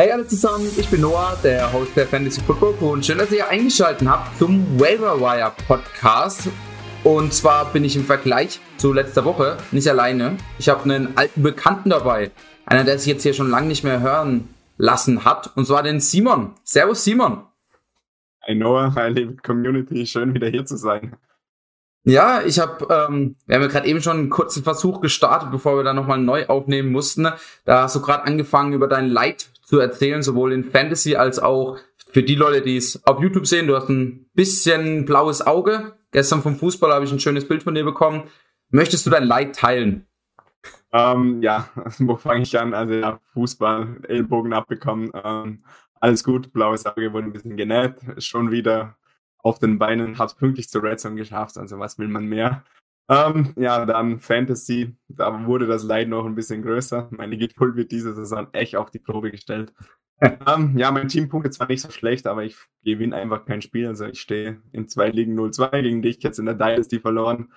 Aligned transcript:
Hey 0.00 0.12
alle 0.12 0.26
zusammen, 0.26 0.66
ich 0.78 0.88
bin 0.88 1.02
Noah, 1.02 1.38
der 1.44 1.70
Host 1.74 1.94
der 1.94 2.06
Fantasy 2.06 2.40
Football 2.40 2.74
Crew 2.78 2.92
und 2.92 3.04
schön, 3.04 3.18
dass 3.18 3.30
ihr 3.32 3.46
eingeschaltet 3.46 4.08
habt 4.08 4.38
zum 4.38 4.80
Waiver 4.80 5.20
Wire 5.20 5.52
Podcast. 5.68 6.48
Und 7.04 7.34
zwar 7.34 7.70
bin 7.70 7.84
ich 7.84 7.96
im 7.96 8.04
Vergleich 8.04 8.60
zu 8.78 8.94
letzter 8.94 9.26
Woche 9.26 9.58
nicht 9.72 9.86
alleine. 9.88 10.38
Ich 10.58 10.70
habe 10.70 10.84
einen 10.84 11.18
alten 11.18 11.42
Bekannten 11.42 11.90
dabei, 11.90 12.30
einer, 12.64 12.84
der 12.84 12.98
sich 12.98 13.08
jetzt 13.08 13.24
hier 13.24 13.34
schon 13.34 13.50
lange 13.50 13.66
nicht 13.66 13.84
mehr 13.84 14.00
hören 14.00 14.48
lassen 14.78 15.26
hat, 15.26 15.54
und 15.54 15.66
zwar 15.66 15.82
den 15.82 16.00
Simon. 16.00 16.54
Servus 16.64 17.04
Simon. 17.04 17.44
Hi 18.46 18.54
Noah, 18.54 18.94
hi 18.94 19.10
liebe 19.10 19.36
Community, 19.42 20.06
schön 20.06 20.32
wieder 20.32 20.48
hier 20.48 20.64
zu 20.64 20.78
sein. 20.78 21.14
Ja, 22.04 22.40
ich 22.40 22.58
habe, 22.58 22.84
ähm, 22.84 23.36
wir 23.44 23.56
haben 23.56 23.62
ja 23.62 23.68
gerade 23.68 23.86
eben 23.86 24.00
schon 24.00 24.16
einen 24.16 24.30
kurzen 24.30 24.62
Versuch 24.62 25.02
gestartet, 25.02 25.50
bevor 25.50 25.76
wir 25.76 25.84
dann 25.84 25.96
nochmal 25.96 26.16
neu 26.16 26.46
aufnehmen 26.46 26.90
mussten. 26.90 27.28
Da 27.66 27.82
hast 27.82 27.96
du 27.96 28.00
gerade 28.00 28.24
angefangen, 28.24 28.72
über 28.72 28.88
dein 28.88 29.06
Leid 29.06 29.50
zu 29.70 29.78
erzählen, 29.78 30.20
sowohl 30.20 30.52
in 30.52 30.64
Fantasy 30.64 31.14
als 31.14 31.38
auch 31.38 31.78
für 32.10 32.24
die 32.24 32.34
Leute, 32.34 32.60
die 32.60 32.76
es 32.76 33.06
auf 33.06 33.22
YouTube 33.22 33.46
sehen. 33.46 33.68
Du 33.68 33.76
hast 33.76 33.88
ein 33.88 34.28
bisschen 34.34 35.04
blaues 35.04 35.46
Auge. 35.46 35.96
Gestern 36.10 36.42
vom 36.42 36.56
Fußball 36.56 36.92
habe 36.92 37.04
ich 37.04 37.12
ein 37.12 37.20
schönes 37.20 37.46
Bild 37.46 37.62
von 37.62 37.76
dir 37.76 37.84
bekommen. 37.84 38.24
Möchtest 38.70 39.06
du 39.06 39.10
dein 39.10 39.22
Leid 39.22 39.54
teilen? 39.54 40.08
Ähm, 40.92 41.40
ja, 41.40 41.68
wo 41.98 42.16
fange 42.16 42.42
ich 42.42 42.58
an? 42.58 42.74
Also 42.74 42.94
ja, 42.94 43.20
Fußball, 43.32 44.00
Ellbogen 44.08 44.52
abbekommen. 44.54 45.12
Ähm, 45.14 45.62
alles 46.00 46.24
gut, 46.24 46.52
blaues 46.52 46.84
Auge 46.84 47.12
wurde 47.12 47.28
ein 47.28 47.32
bisschen 47.32 47.56
genäht, 47.56 47.94
schon 48.18 48.50
wieder 48.50 48.96
auf 49.38 49.60
den 49.60 49.78
Beinen, 49.78 50.18
hat 50.18 50.36
pünktlich 50.36 50.68
zur 50.68 50.82
Red 50.82 50.98
Zone 50.98 51.14
geschafft, 51.14 51.58
also 51.58 51.78
was 51.78 51.96
will 51.96 52.08
man 52.08 52.24
mehr? 52.24 52.64
Ähm, 53.10 53.52
ja, 53.56 53.84
dann 53.86 54.20
Fantasy, 54.20 54.96
da 55.08 55.44
wurde 55.44 55.66
das 55.66 55.82
Leid 55.82 56.08
noch 56.08 56.24
ein 56.24 56.36
bisschen 56.36 56.62
größer. 56.62 57.08
Meine 57.10 57.36
Geduld 57.36 57.74
wird 57.74 57.90
diese 57.90 58.14
Saison 58.14 58.46
echt 58.52 58.76
auf 58.76 58.92
die 58.92 59.00
Probe 59.00 59.32
gestellt. 59.32 59.74
ähm, 60.46 60.78
ja, 60.78 60.92
mein 60.92 61.08
Teampunkt 61.08 61.48
ist 61.48 61.56
zwar 61.56 61.66
nicht 61.66 61.82
so 61.82 61.90
schlecht, 61.90 62.28
aber 62.28 62.44
ich 62.44 62.56
gewinne 62.84 63.16
einfach 63.16 63.44
kein 63.46 63.62
Spiel. 63.62 63.88
Also 63.88 64.04
ich 64.04 64.20
stehe 64.20 64.62
in 64.70 64.86
zwei 64.86 65.08
Ligen 65.08 65.36
0-2 65.36 65.82
gegen 65.82 66.02
dich, 66.02 66.22
jetzt 66.22 66.38
in 66.38 66.46
der 66.46 66.54
Dynasty 66.54 67.00
verloren. 67.00 67.52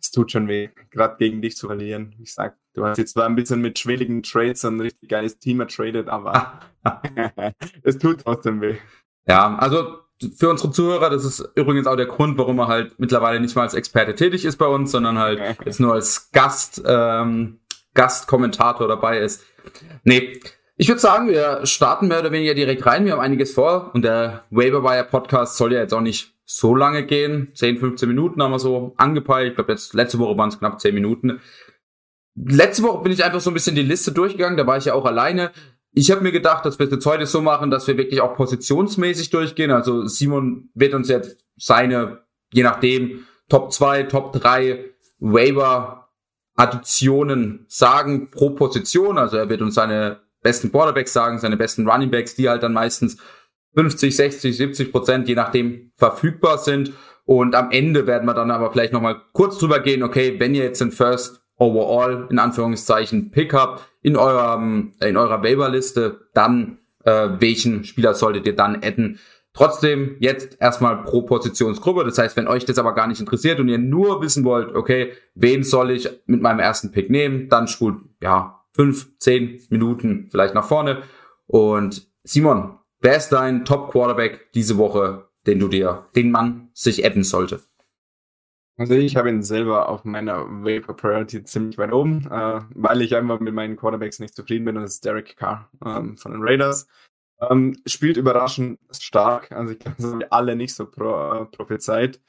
Es 0.00 0.12
tut 0.12 0.32
schon 0.32 0.48
weh, 0.48 0.70
gerade 0.90 1.16
gegen 1.18 1.42
dich 1.42 1.56
zu 1.56 1.66
verlieren. 1.66 2.14
Ich 2.22 2.32
sag, 2.32 2.56
du 2.72 2.86
hast 2.86 2.96
jetzt 2.96 3.12
zwar 3.12 3.26
ein 3.26 3.34
bisschen 3.34 3.60
mit 3.60 3.78
schwierigen 3.78 4.22
Trades 4.22 4.64
ein 4.64 4.80
richtig 4.80 5.10
geiles 5.10 5.38
Team 5.38 5.60
ertradet, 5.60 6.08
aber 6.08 6.60
es 7.82 7.98
tut 7.98 8.22
trotzdem 8.22 8.62
weh. 8.62 8.78
Ja, 9.26 9.56
also 9.56 9.98
für 10.36 10.50
unsere 10.50 10.70
Zuhörer, 10.70 11.10
das 11.10 11.24
ist 11.24 11.48
übrigens 11.54 11.86
auch 11.86 11.96
der 11.96 12.06
Grund, 12.06 12.36
warum 12.38 12.58
er 12.58 12.68
halt 12.68 12.98
mittlerweile 12.98 13.40
nicht 13.40 13.56
mal 13.56 13.62
als 13.62 13.74
Experte 13.74 14.14
tätig 14.14 14.44
ist 14.44 14.56
bei 14.56 14.66
uns, 14.66 14.90
sondern 14.90 15.18
halt 15.18 15.40
jetzt 15.64 15.80
nur 15.80 15.94
als 15.94 16.30
Gast, 16.32 16.82
ähm, 16.86 17.60
Gastkommentator 17.94 18.86
dabei 18.86 19.18
ist. 19.18 19.44
Nee, 20.04 20.40
ich 20.76 20.88
würde 20.88 21.00
sagen, 21.00 21.28
wir 21.28 21.66
starten 21.66 22.08
mehr 22.08 22.20
oder 22.20 22.32
weniger 22.32 22.54
direkt 22.54 22.86
rein. 22.86 23.04
Wir 23.04 23.12
haben 23.12 23.20
einiges 23.20 23.52
vor 23.52 23.90
und 23.94 24.02
der 24.02 24.44
Waiver 24.50 24.82
Wire 24.82 25.04
Podcast 25.04 25.56
soll 25.56 25.72
ja 25.72 25.80
jetzt 25.80 25.92
auch 25.92 26.00
nicht 26.00 26.34
so 26.44 26.74
lange 26.74 27.04
gehen. 27.04 27.52
10, 27.54 27.78
15 27.78 28.08
Minuten 28.08 28.42
haben 28.42 28.50
wir 28.50 28.58
so 28.58 28.94
angepeilt. 28.96 29.50
Ich 29.50 29.54
glaube, 29.56 29.72
jetzt 29.72 29.94
letzte 29.94 30.18
Woche 30.18 30.36
waren 30.36 30.48
es 30.48 30.58
knapp 30.58 30.80
10 30.80 30.94
Minuten. 30.94 31.40
Letzte 32.34 32.82
Woche 32.82 33.02
bin 33.02 33.12
ich 33.12 33.24
einfach 33.24 33.40
so 33.40 33.50
ein 33.50 33.54
bisschen 33.54 33.76
die 33.76 33.82
Liste 33.82 34.12
durchgegangen, 34.12 34.56
da 34.56 34.66
war 34.66 34.78
ich 34.78 34.86
ja 34.86 34.94
auch 34.94 35.04
alleine. 35.04 35.50
Ich 35.92 36.10
habe 36.10 36.20
mir 36.20 36.32
gedacht, 36.32 36.64
dass 36.64 36.78
wir 36.78 36.86
es 36.86 36.92
jetzt 36.92 37.06
heute 37.06 37.26
so 37.26 37.40
machen, 37.40 37.70
dass 37.70 37.86
wir 37.86 37.96
wirklich 37.96 38.20
auch 38.20 38.34
positionsmäßig 38.34 39.30
durchgehen. 39.30 39.70
Also 39.70 40.06
Simon 40.06 40.70
wird 40.74 40.94
uns 40.94 41.08
jetzt 41.08 41.44
seine, 41.56 42.22
je 42.52 42.62
nachdem, 42.62 43.26
Top 43.48 43.72
2, 43.72 44.04
Top 44.04 44.32
3 44.32 44.84
Waiver 45.18 46.08
Additionen 46.54 47.64
sagen 47.68 48.30
pro 48.30 48.50
Position. 48.50 49.18
Also 49.18 49.36
er 49.36 49.48
wird 49.48 49.62
uns 49.62 49.74
seine 49.74 50.20
besten 50.42 50.70
Quarterbacks 50.70 51.12
sagen, 51.12 51.38
seine 51.38 51.56
besten 51.56 51.88
Running 51.88 52.10
Backs, 52.10 52.34
die 52.36 52.48
halt 52.48 52.62
dann 52.62 52.72
meistens 52.72 53.18
50, 53.74 54.14
60, 54.14 54.56
70 54.56 54.92
Prozent, 54.92 55.28
je 55.28 55.34
nachdem, 55.34 55.92
verfügbar 55.96 56.58
sind. 56.58 56.92
Und 57.24 57.54
am 57.54 57.70
Ende 57.70 58.06
werden 58.06 58.26
wir 58.26 58.34
dann 58.34 58.50
aber 58.50 58.72
vielleicht 58.72 58.92
nochmal 58.92 59.20
kurz 59.32 59.58
drüber 59.58 59.80
gehen, 59.80 60.02
okay, 60.02 60.38
wenn 60.38 60.54
ihr 60.54 60.64
jetzt 60.64 60.80
den 60.80 60.92
First 60.92 61.42
Overall, 61.60 62.26
in 62.30 62.38
Anführungszeichen, 62.38 63.30
Pickup 63.30 63.86
in 64.00 64.16
eurem, 64.16 64.92
in 65.00 65.18
eurer 65.18 65.42
Waiver-Liste, 65.42 66.20
dann 66.32 66.78
äh, 67.04 67.28
welchen 67.38 67.84
Spieler 67.84 68.14
solltet 68.14 68.46
ihr 68.46 68.56
dann 68.56 68.76
adden. 68.76 69.18
Trotzdem 69.52 70.16
jetzt 70.20 70.56
erstmal 70.58 71.02
pro 71.02 71.22
Positionsgruppe. 71.22 72.04
Das 72.04 72.16
heißt, 72.16 72.36
wenn 72.36 72.48
euch 72.48 72.64
das 72.64 72.78
aber 72.78 72.94
gar 72.94 73.06
nicht 73.08 73.20
interessiert 73.20 73.60
und 73.60 73.68
ihr 73.68 73.76
nur 73.76 74.22
wissen 74.22 74.44
wollt, 74.44 74.74
okay, 74.74 75.12
wen 75.34 75.62
soll 75.62 75.90
ich 75.90 76.08
mit 76.26 76.40
meinem 76.40 76.60
ersten 76.60 76.92
Pick 76.92 77.10
nehmen, 77.10 77.48
dann 77.50 77.68
spult 77.68 77.96
ja 78.22 78.64
fünf, 78.72 79.18
zehn 79.18 79.60
Minuten 79.68 80.28
vielleicht 80.30 80.54
nach 80.54 80.66
vorne. 80.66 81.02
Und 81.46 82.08
Simon, 82.22 82.78
wer 83.00 83.18
ist 83.18 83.30
dein 83.30 83.66
Top 83.66 83.90
Quarterback 83.90 84.52
diese 84.54 84.78
Woche, 84.78 85.28
den 85.46 85.58
du 85.58 85.68
dir, 85.68 86.06
den 86.16 86.30
man 86.30 86.70
sich 86.72 87.04
adden 87.04 87.24
sollte? 87.24 87.60
Also 88.80 88.94
ich 88.94 89.14
habe 89.14 89.28
ihn 89.28 89.42
selber 89.42 89.90
auf 89.90 90.06
meiner 90.06 90.46
Vapor 90.48 90.96
Priority 90.96 91.44
ziemlich 91.44 91.76
weit 91.76 91.92
oben, 91.92 92.26
äh, 92.30 92.62
weil 92.74 93.02
ich 93.02 93.14
einfach 93.14 93.38
mit 93.38 93.52
meinen 93.52 93.76
Quarterbacks 93.76 94.20
nicht 94.20 94.34
zufrieden 94.34 94.64
bin. 94.64 94.78
Und 94.78 94.84
das 94.84 94.94
ist 94.94 95.04
Derek 95.04 95.36
Carr 95.36 95.68
ähm, 95.84 96.16
von 96.16 96.32
den 96.32 96.40
Raiders. 96.42 96.88
Ähm, 97.42 97.76
spielt 97.84 98.16
überraschend 98.16 98.80
stark. 98.90 99.52
Also 99.52 99.74
ich 99.74 99.80
glaube, 99.80 99.98
das 100.00 100.10
haben 100.10 100.24
alle 100.30 100.56
nicht 100.56 100.74
so 100.74 100.86
pro, 100.86 101.42
äh, 101.42 101.44
prophezeit. 101.44 102.22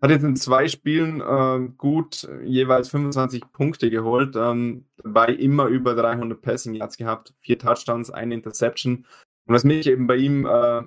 Hat 0.00 0.10
jetzt 0.10 0.22
in 0.22 0.36
zwei 0.36 0.68
Spielen 0.68 1.20
äh, 1.20 1.72
gut 1.76 2.28
jeweils 2.44 2.88
25 2.90 3.42
Punkte 3.52 3.90
geholt, 3.90 4.36
ähm, 4.36 4.84
dabei 4.98 5.32
immer 5.32 5.66
über 5.66 5.96
300 5.96 6.40
Passing 6.40 6.74
Yards 6.74 6.98
gehabt, 6.98 7.34
vier 7.40 7.58
Touchdowns, 7.58 8.12
eine 8.12 8.34
Interception. 8.34 9.06
Und 9.46 9.54
was 9.54 9.64
mich 9.64 9.88
eben 9.88 10.06
bei 10.06 10.18
ihm 10.18 10.46
äh, 10.46 10.82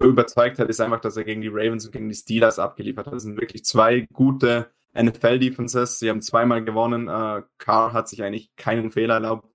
überzeugt 0.00 0.58
hat, 0.58 0.68
ist 0.68 0.80
einfach, 0.80 1.00
dass 1.00 1.16
er 1.16 1.24
gegen 1.24 1.42
die 1.42 1.48
Ravens 1.48 1.86
und 1.86 1.92
gegen 1.92 2.08
die 2.08 2.14
Steelers 2.14 2.58
abgeliefert 2.58 3.06
hat. 3.06 3.14
Das 3.14 3.22
sind 3.22 3.40
wirklich 3.40 3.64
zwei 3.64 4.06
gute 4.12 4.70
NFL-Defenses. 4.94 5.98
Sie 5.98 6.10
haben 6.10 6.22
zweimal 6.22 6.64
gewonnen. 6.64 7.08
Äh, 7.08 7.42
Carr 7.58 7.92
hat 7.92 8.08
sich 8.08 8.22
eigentlich 8.22 8.54
keinen 8.56 8.90
Fehler 8.90 9.14
erlaubt 9.14 9.48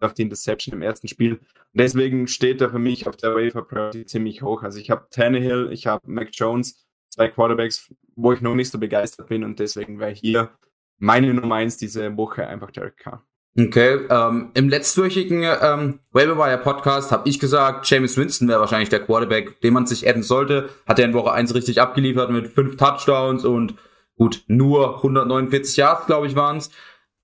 auf 0.00 0.14
die 0.14 0.22
Interception 0.22 0.74
im 0.74 0.82
ersten 0.82 1.08
Spiel. 1.08 1.34
Und 1.34 1.80
deswegen 1.80 2.28
steht 2.28 2.60
er 2.60 2.70
für 2.70 2.78
mich 2.78 3.06
auf 3.08 3.16
der 3.16 3.34
Waiver 3.34 3.62
Priority 3.62 4.06
ziemlich 4.06 4.42
hoch. 4.42 4.62
Also 4.62 4.78
ich 4.78 4.90
habe 4.90 5.06
Tannehill, 5.10 5.70
ich 5.72 5.86
habe 5.86 6.02
Mac 6.10 6.28
Jones, 6.32 6.86
zwei 7.08 7.28
Quarterbacks, 7.28 7.92
wo 8.14 8.32
ich 8.32 8.40
noch 8.40 8.54
nicht 8.54 8.70
so 8.70 8.78
begeistert 8.78 9.28
bin 9.28 9.44
und 9.44 9.58
deswegen 9.58 9.98
wäre 9.98 10.12
hier 10.12 10.50
meine 10.98 11.32
Nummer 11.34 11.56
eins 11.56 11.76
diese 11.76 12.16
Woche 12.16 12.46
einfach 12.46 12.70
Derek 12.70 12.96
Carr. 12.96 13.26
Okay, 13.56 14.00
ähm, 14.10 14.50
im 14.54 14.68
letztwöchigen 14.68 15.44
ähm, 15.44 16.00
Waiver 16.10 16.56
Podcast 16.56 17.12
habe 17.12 17.28
ich 17.28 17.38
gesagt, 17.38 17.88
James 17.88 18.16
Winston 18.16 18.48
wäre 18.48 18.58
wahrscheinlich 18.58 18.88
der 18.88 18.98
Quarterback, 18.98 19.60
den 19.60 19.74
man 19.74 19.86
sich 19.86 20.08
adden 20.08 20.24
sollte. 20.24 20.70
Hat 20.86 20.98
er 20.98 21.04
in 21.04 21.14
Woche 21.14 21.30
1 21.30 21.54
richtig 21.54 21.80
abgeliefert 21.80 22.30
mit 22.30 22.48
fünf 22.48 22.76
Touchdowns 22.76 23.44
und 23.44 23.76
gut, 24.16 24.42
nur 24.48 24.96
149 24.96 25.76
Yards, 25.76 26.06
glaube 26.06 26.26
ich, 26.26 26.34
waren 26.34 26.56
es. 26.56 26.70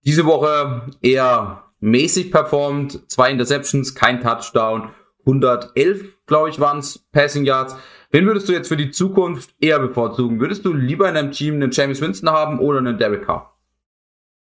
Diese 0.04 0.24
Woche 0.24 0.92
eher 1.02 1.64
mäßig 1.80 2.30
performt, 2.30 3.10
zwei 3.10 3.32
Interceptions, 3.32 3.96
kein 3.96 4.20
Touchdown, 4.20 4.90
111, 5.26 6.26
glaube 6.26 6.50
ich, 6.50 6.60
waren 6.60 6.78
es 6.78 7.00
Passing 7.10 7.44
Yards. 7.44 7.76
Wen 8.12 8.26
würdest 8.26 8.48
du 8.48 8.52
jetzt 8.52 8.68
für 8.68 8.76
die 8.76 8.92
Zukunft 8.92 9.50
eher 9.60 9.80
bevorzugen? 9.80 10.38
Würdest 10.38 10.64
du 10.64 10.72
lieber 10.72 11.08
in 11.08 11.16
deinem 11.16 11.32
Team 11.32 11.54
einen 11.54 11.72
James 11.72 12.00
Winston 12.00 12.30
haben 12.30 12.60
oder 12.60 12.78
einen 12.78 12.98
Derek 12.98 13.26
Carr? 13.26 13.56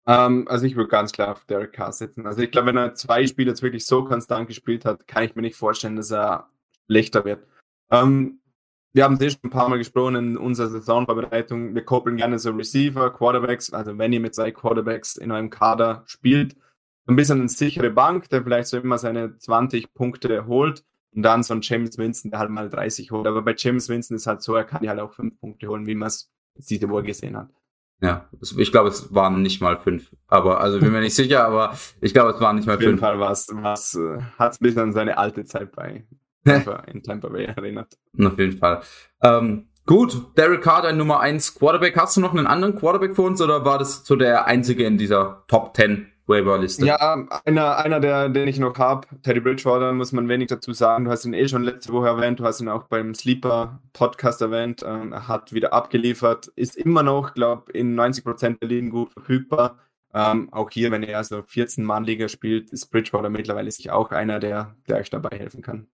Ähm, 0.06 0.46
also 0.48 0.66
ich 0.66 0.76
würde 0.76 0.88
ganz 0.88 1.12
klar 1.12 1.32
auf 1.32 1.44
Derek 1.44 1.72
Carr 1.72 1.92
setzen. 1.92 2.26
Also 2.26 2.42
ich 2.42 2.50
glaube, 2.50 2.68
wenn 2.68 2.76
er 2.76 2.94
zwei 2.94 3.26
Spiele 3.26 3.50
jetzt 3.50 3.62
wirklich 3.62 3.86
so 3.86 4.04
konstant 4.04 4.48
gespielt 4.48 4.84
hat, 4.84 5.06
kann 5.06 5.24
ich 5.24 5.34
mir 5.34 5.42
nicht 5.42 5.56
vorstellen, 5.56 5.96
dass 5.96 6.10
er 6.10 6.48
schlechter 6.86 7.24
wird. 7.24 7.46
Ähm, 7.90 8.40
wir 8.94 9.04
haben 9.04 9.16
es 9.18 9.32
schon 9.32 9.44
ein 9.44 9.50
paar 9.50 9.68
Mal 9.68 9.78
gesprochen 9.78 10.16
in 10.16 10.36
unserer 10.36 10.68
Saisonvorbereitung. 10.68 11.74
Wir 11.74 11.84
koppeln 11.84 12.18
gerne 12.18 12.38
so 12.38 12.50
Receiver, 12.50 13.10
Quarterbacks. 13.10 13.72
Also 13.72 13.96
wenn 13.96 14.12
ihr 14.12 14.20
mit 14.20 14.34
zwei 14.34 14.50
Quarterbacks 14.50 15.16
in 15.16 15.30
eurem 15.30 15.48
Kader 15.48 16.02
spielt, 16.06 16.56
ein 17.06 17.16
bisschen 17.16 17.40
eine 17.40 17.48
sichere 17.48 17.90
Bank, 17.90 18.28
der 18.28 18.42
vielleicht 18.42 18.68
so 18.68 18.76
immer 18.76 18.98
seine 18.98 19.38
20 19.38 19.94
Punkte 19.94 20.46
holt 20.46 20.84
und 21.14 21.22
dann 21.22 21.42
so 21.42 21.54
ein 21.54 21.62
James 21.62 21.96
Winston, 21.96 22.30
der 22.30 22.40
halt 22.40 22.50
mal 22.50 22.68
30 22.68 23.10
holt. 23.10 23.26
Aber 23.26 23.42
bei 23.42 23.54
James 23.56 23.88
Winston 23.88 24.16
ist 24.16 24.26
halt 24.26 24.42
so, 24.42 24.54
er 24.54 24.64
kann 24.64 24.84
ja 24.84 24.90
halt 24.90 25.00
auch 25.00 25.14
fünf 25.14 25.38
Punkte 25.40 25.68
holen, 25.68 25.86
wie 25.86 25.94
man 25.94 26.08
es 26.08 26.30
diese 26.56 26.88
Woche 26.90 27.04
gesehen 27.04 27.36
hat. 27.36 27.48
Ja, 28.02 28.28
ich 28.56 28.72
glaube, 28.72 28.88
es 28.88 29.14
waren 29.14 29.42
nicht 29.42 29.60
mal 29.60 29.78
fünf. 29.78 30.10
Aber, 30.26 30.60
also 30.60 30.80
bin 30.80 30.90
mir 30.90 31.00
nicht 31.00 31.14
sicher, 31.14 31.44
aber 31.46 31.78
ich 32.00 32.12
glaube, 32.12 32.32
es 32.32 32.40
waren 32.40 32.56
nicht 32.56 32.66
mal 32.66 32.72
fünf. 32.72 32.82
Auf 32.82 32.86
jeden 32.86 32.98
Fall 32.98 33.20
was, 33.20 33.48
was 33.52 33.94
äh, 33.94 34.20
hat 34.38 34.52
es 34.52 34.60
ein 34.60 34.64
bisschen 34.64 34.82
an 34.82 34.92
seine 34.92 35.16
alte 35.16 35.44
Zeit 35.44 35.70
bei 35.70 36.04
in 36.92 37.02
Tampa 37.04 37.28
Bay 37.28 37.44
erinnert. 37.44 37.96
Auf 38.18 38.36
jeden 38.36 38.58
Fall. 38.58 38.82
Ähm, 39.22 39.68
gut, 39.86 40.36
Derek 40.36 40.62
Carr, 40.62 40.82
dein 40.82 40.96
Nummer 40.96 41.20
1 41.20 41.54
Quarterback. 41.54 41.96
Hast 41.96 42.16
du 42.16 42.20
noch 42.20 42.34
einen 42.34 42.48
anderen 42.48 42.74
Quarterback 42.74 43.14
für 43.14 43.22
uns 43.22 43.40
oder 43.40 43.64
war 43.64 43.78
das 43.78 44.04
so 44.04 44.16
der 44.16 44.46
einzige 44.46 44.84
in 44.84 44.98
dieser 44.98 45.44
Top 45.46 45.76
10 45.76 46.11
Waiver-Liste. 46.26 46.86
Ja, 46.86 47.26
einer, 47.44 47.78
einer 47.78 48.00
der, 48.00 48.28
den 48.28 48.48
ich 48.48 48.58
noch 48.58 48.78
habe, 48.78 49.08
Teddy 49.22 49.40
Bridgewater, 49.40 49.92
muss 49.92 50.12
man 50.12 50.28
wenig 50.28 50.48
dazu 50.48 50.72
sagen. 50.72 51.04
Du 51.04 51.10
hast 51.10 51.24
ihn 51.24 51.34
eh 51.34 51.48
schon 51.48 51.62
letzte 51.62 51.92
Woche 51.92 52.06
erwähnt, 52.06 52.40
du 52.40 52.44
hast 52.44 52.60
ihn 52.60 52.68
auch 52.68 52.84
beim 52.84 53.14
Sleeper-Podcast 53.14 54.40
erwähnt. 54.40 54.84
Ähm, 54.86 55.12
er 55.12 55.28
hat 55.28 55.52
wieder 55.52 55.72
abgeliefert, 55.72 56.48
ist 56.54 56.76
immer 56.76 57.02
noch, 57.02 57.34
glaube 57.34 57.72
in 57.72 57.98
90% 57.98 58.58
der 58.60 58.68
Ligen 58.68 58.90
gut 58.90 59.12
verfügbar. 59.12 59.78
Ähm, 60.14 60.52
auch 60.52 60.70
hier, 60.70 60.90
wenn 60.90 61.02
er 61.02 61.18
also 61.18 61.38
14-Mann-Liga 61.38 62.28
spielt, 62.28 62.70
ist 62.70 62.86
Bridgewater 62.90 63.30
mittlerweile 63.30 63.70
sich 63.70 63.90
auch 63.90 64.10
einer, 64.10 64.40
der, 64.40 64.76
der 64.86 64.98
euch 64.98 65.10
dabei 65.10 65.36
helfen 65.38 65.62
kann. 65.62 65.88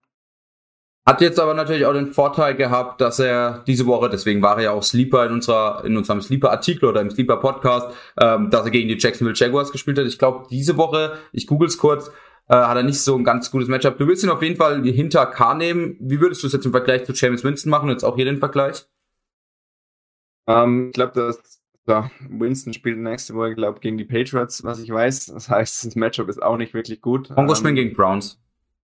Hat 1.09 1.23
jetzt 1.23 1.41
aber 1.41 1.55
natürlich 1.55 1.87
auch 1.87 1.95
den 1.95 2.13
Vorteil 2.13 2.55
gehabt, 2.55 3.01
dass 3.01 3.19
er 3.19 3.65
diese 3.67 3.87
Woche, 3.87 4.11
deswegen 4.11 4.43
war 4.43 4.59
er 4.59 4.65
ja 4.65 4.71
auch 4.73 4.83
Sleeper 4.83 5.25
in 5.25 5.33
unserer, 5.33 5.83
in 5.87 5.97
unserem 5.97 6.21
Sleeper-Artikel 6.21 6.85
oder 6.85 7.01
im 7.01 7.09
Sleeper-Podcast, 7.09 7.97
ähm, 8.21 8.51
dass 8.51 8.67
er 8.67 8.71
gegen 8.71 8.91
die 8.91 8.99
Jacksonville 8.99 9.35
Jaguars 9.35 9.73
gespielt 9.73 9.99
hat. 9.99 10.05
Ich 10.05 10.19
glaube, 10.19 10.47
diese 10.51 10.77
Woche, 10.77 11.17
ich 11.33 11.47
google's 11.47 11.79
kurz, 11.79 12.09
äh, 12.49 12.57
hat 12.57 12.77
er 12.77 12.83
nicht 12.83 13.01
so 13.01 13.17
ein 13.17 13.25
ganz 13.25 13.51
gutes 13.51 13.69
Matchup. 13.69 13.97
Du 13.97 14.07
willst 14.07 14.23
ihn 14.23 14.29
auf 14.29 14.43
jeden 14.43 14.57
Fall 14.57 14.83
hinter 14.83 15.25
K 15.25 15.55
nehmen. 15.55 15.97
Wie 15.99 16.21
würdest 16.21 16.43
du 16.43 16.47
es 16.47 16.53
jetzt 16.53 16.67
im 16.67 16.73
Vergleich 16.73 17.07
zu 17.07 17.15
James 17.15 17.43
Winston 17.43 17.71
machen? 17.71 17.89
Jetzt 17.89 18.05
auch 18.05 18.17
hier 18.17 18.27
den 18.27 18.37
Vergleich? 18.37 18.85
Ähm, 20.47 20.89
ich 20.89 20.93
glaube, 20.93 21.15
dass 21.15 21.63
ja, 21.87 22.11
Winston 22.29 22.75
spielt 22.75 22.99
nächste 22.99 23.33
Woche, 23.33 23.55
glaube 23.55 23.81
gegen 23.81 23.97
die 23.97 24.05
Patriots, 24.05 24.63
was 24.63 24.79
ich 24.79 24.91
weiß. 24.91 25.25
Das 25.33 25.49
heißt, 25.49 25.87
das 25.87 25.97
Matchup 25.97 26.29
ist 26.29 26.43
auch 26.43 26.59
nicht 26.59 26.75
wirklich 26.75 27.01
gut. 27.01 27.31
Broncos 27.31 27.65
ähm, 27.65 27.77
gegen 27.77 27.95
Browns. 27.95 28.39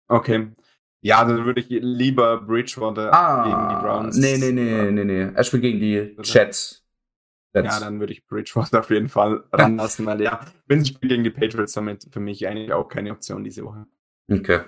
Okay. 0.08 0.50
Ja, 1.04 1.26
dann 1.26 1.46
würde 1.46 1.60
ich 1.60 1.68
lieber 1.70 2.38
Bridgewater 2.38 3.14
ah, 3.14 3.44
gegen 3.44 3.70
die 3.70 3.86
Browns. 3.86 4.18
Nee, 4.18 4.38
nee, 4.38 4.54
nee, 4.54 4.90
nee, 4.90 5.04
nee. 5.04 5.32
Er 5.36 5.44
spielt 5.44 5.62
gegen 5.62 5.80
die 5.80 6.16
Jets. 6.24 6.86
Ja, 7.54 7.62
dann 7.62 8.00
würde 8.00 8.14
ich 8.14 8.26
Bridgewater 8.26 8.80
auf 8.80 8.90
jeden 8.90 9.10
Fall 9.10 9.44
ranlassen, 9.52 10.06
weil 10.06 10.22
ja, 10.22 10.40
wenn 10.66 10.84
sie 10.84 10.94
spielt 10.94 11.12
gegen 11.12 11.26
die 11.26 11.30
Patriots, 11.30 11.74
damit 11.74 12.08
für 12.10 12.22
mich 12.22 12.48
eigentlich 12.48 12.72
auch 12.72 12.88
keine 12.88 13.12
Option 13.12 13.44
diese 13.44 13.66
Woche. 13.66 13.86
Okay. 14.32 14.62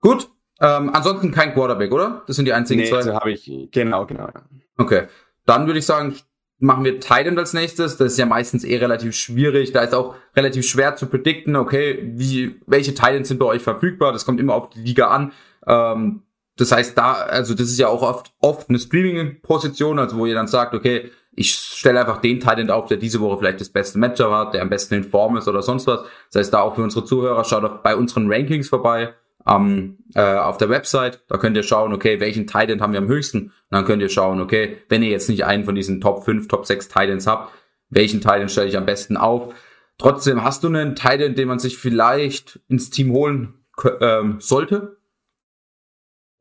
Gut. 0.00 0.30
Ähm, 0.58 0.90
ansonsten 0.92 1.32
kein 1.32 1.52
Quarterback, 1.52 1.92
oder? 1.92 2.24
Das 2.26 2.36
sind 2.36 2.46
die 2.46 2.54
einzigen 2.54 2.80
nee, 2.80 2.88
zwei. 2.88 3.04
Nee, 3.04 3.12
habe 3.12 3.30
ich, 3.30 3.68
genau, 3.70 4.06
genau. 4.06 4.24
Ja. 4.24 4.42
Okay. 4.78 5.06
Dann 5.44 5.66
würde 5.66 5.78
ich 5.78 5.86
sagen, 5.86 6.16
machen 6.58 6.84
wir 6.84 6.98
Titan 6.98 7.38
als 7.38 7.52
nächstes. 7.52 7.98
Das 7.98 8.12
ist 8.12 8.18
ja 8.18 8.26
meistens 8.26 8.64
eh 8.64 8.78
relativ 8.78 9.14
schwierig. 9.14 9.72
Da 9.72 9.82
ist 9.82 9.94
auch 9.94 10.16
relativ 10.34 10.66
schwer 10.66 10.96
zu 10.96 11.06
predikten, 11.06 11.56
okay, 11.56 12.00
wie, 12.14 12.58
welche 12.66 12.94
Titans 12.94 13.28
sind 13.28 13.38
bei 13.38 13.46
euch 13.46 13.62
verfügbar. 13.62 14.12
Das 14.12 14.24
kommt 14.24 14.40
immer 14.40 14.54
auf 14.54 14.70
die 14.70 14.80
Liga 14.80 15.08
an. 15.08 15.32
Ähm, 15.66 16.22
das 16.56 16.72
heißt, 16.72 16.98
da, 16.98 17.12
also 17.12 17.54
das 17.54 17.68
ist 17.68 17.78
ja 17.78 17.88
auch 17.88 18.02
oft, 18.02 18.32
oft 18.40 18.68
eine 18.68 18.78
Streaming-Position, 18.78 19.98
also 19.98 20.16
wo 20.18 20.26
ihr 20.26 20.34
dann 20.34 20.48
sagt, 20.48 20.74
okay, 20.74 21.10
ich 21.38 21.54
stelle 21.54 22.00
einfach 22.00 22.18
den 22.18 22.40
Titan 22.40 22.68
auf, 22.70 22.86
der 22.86 22.96
diese 22.96 23.20
Woche 23.20 23.38
vielleicht 23.38 23.60
das 23.60 23.68
beste 23.68 23.98
Matchup 23.98 24.32
hat, 24.32 24.54
der 24.54 24.62
am 24.62 24.70
besten 24.70 24.94
in 24.94 25.04
Form 25.04 25.36
ist 25.36 25.46
oder 25.46 25.62
sonst 25.62 25.86
was. 25.86 26.00
Das 26.32 26.40
heißt, 26.40 26.54
da 26.54 26.60
auch 26.60 26.74
für 26.74 26.82
unsere 26.82 27.04
Zuhörer, 27.04 27.44
schaut 27.44 27.64
auch 27.64 27.76
bei 27.78 27.94
unseren 27.94 28.30
Rankings 28.30 28.68
vorbei 28.68 29.14
ähm, 29.46 29.98
äh, 30.14 30.20
auf 30.20 30.58
der 30.58 30.68
Website. 30.68 31.22
Da 31.28 31.38
könnt 31.38 31.56
ihr 31.56 31.62
schauen, 31.62 31.92
okay, 31.92 32.18
welchen 32.18 32.48
Titan 32.48 32.80
haben 32.80 32.92
wir 32.92 32.98
am 32.98 33.06
höchsten. 33.06 33.38
Und 33.38 33.52
dann 33.70 33.84
könnt 33.84 34.02
ihr 34.02 34.08
schauen, 34.08 34.40
okay, 34.40 34.78
wenn 34.88 35.04
ihr 35.04 35.10
jetzt 35.10 35.28
nicht 35.28 35.44
einen 35.44 35.64
von 35.64 35.76
diesen 35.76 36.00
Top 36.00 36.24
5, 36.24 36.48
Top 36.48 36.66
6 36.66 36.88
Titans 36.88 37.28
habt, 37.28 37.52
welchen 37.88 38.20
Titan 38.20 38.48
stelle 38.48 38.68
ich 38.68 38.76
am 38.76 38.86
besten 38.86 39.16
auf. 39.16 39.54
Trotzdem 39.96 40.42
hast 40.42 40.64
du 40.64 40.68
einen 40.68 40.96
Titan, 40.96 41.36
den 41.36 41.46
man 41.46 41.60
sich 41.60 41.78
vielleicht 41.78 42.60
ins 42.68 42.90
Team 42.90 43.12
holen 43.12 43.54
ähm, 44.00 44.36
sollte? 44.40 44.97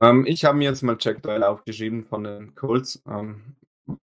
Ähm, 0.02 0.26
ich 0.28 0.46
habe 0.46 0.58
mir 0.58 0.66
jetzt 0.66 0.84
mal 0.84 0.98
Jack 1.00 1.22
Doyle 1.22 1.48
aufgeschrieben 1.48 2.04
von 2.04 2.24
den 2.24 2.56
Colts. 2.56 3.02
Ähm, 3.10 3.56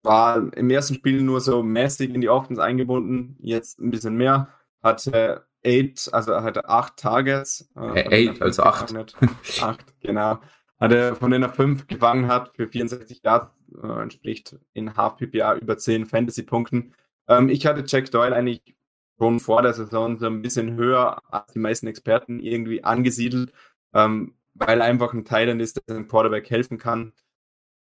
war 0.03 0.53
im 0.57 0.71
ersten 0.71 0.95
Spiel 0.95 1.23
nur 1.23 1.41
so 1.41 1.63
mäßig 1.63 2.15
in 2.15 2.21
die 2.21 2.29
Offense 2.29 2.63
eingebunden, 2.63 3.37
jetzt 3.41 3.81
ein 3.81 3.91
bisschen 3.91 4.17
mehr. 4.17 4.49
Hatte 4.83 5.47
eight, 5.65 6.09
also 6.13 6.35
hatte 6.43 6.69
acht 6.69 6.97
Targets. 6.97 7.71
Äh, 7.77 8.29
eight, 8.29 8.43
also 8.43 8.63
acht. 8.63 8.95
acht, 9.61 10.01
genau. 10.01 10.41
Hatte 10.79 11.15
von 11.15 11.31
denen 11.31 11.45
er 11.45 11.51
fünf 11.51 11.87
gefangen 11.87 12.29
hat 12.29 12.57
für 12.57 12.67
64 12.67 13.23
Yards, 13.23 13.51
äh, 13.83 14.03
entspricht 14.03 14.57
in 14.73 14.97
Half 14.97 15.17
PPA 15.17 15.57
über 15.57 15.79
10 15.79 16.07
Fantasy-Punkten. 16.07 16.95
Ähm, 17.29 17.49
ich 17.49 17.67
hatte 17.67 17.85
Jack 17.87 18.11
Doyle 18.11 18.35
eigentlich 18.35 18.75
schon 19.19 19.39
vor 19.39 19.63
der 19.63 19.75
Saison 19.75 20.19
so 20.19 20.27
ein 20.27 20.43
bisschen 20.43 20.75
höher 20.77 21.23
als 21.33 21.53
die 21.53 21.59
meisten 21.61 21.87
Experten 21.87 22.41
irgendwie 22.41 22.83
angesiedelt. 22.83 23.53
Ähm, 23.93 24.35
weil 24.55 24.83
einfach 24.83 25.13
ein 25.13 25.25
Thailand 25.25 25.61
ist, 25.61 25.77
der 25.77 25.97
dem 25.97 26.09
Quarterback 26.09 26.49
helfen 26.51 26.79
kann. 26.79 27.13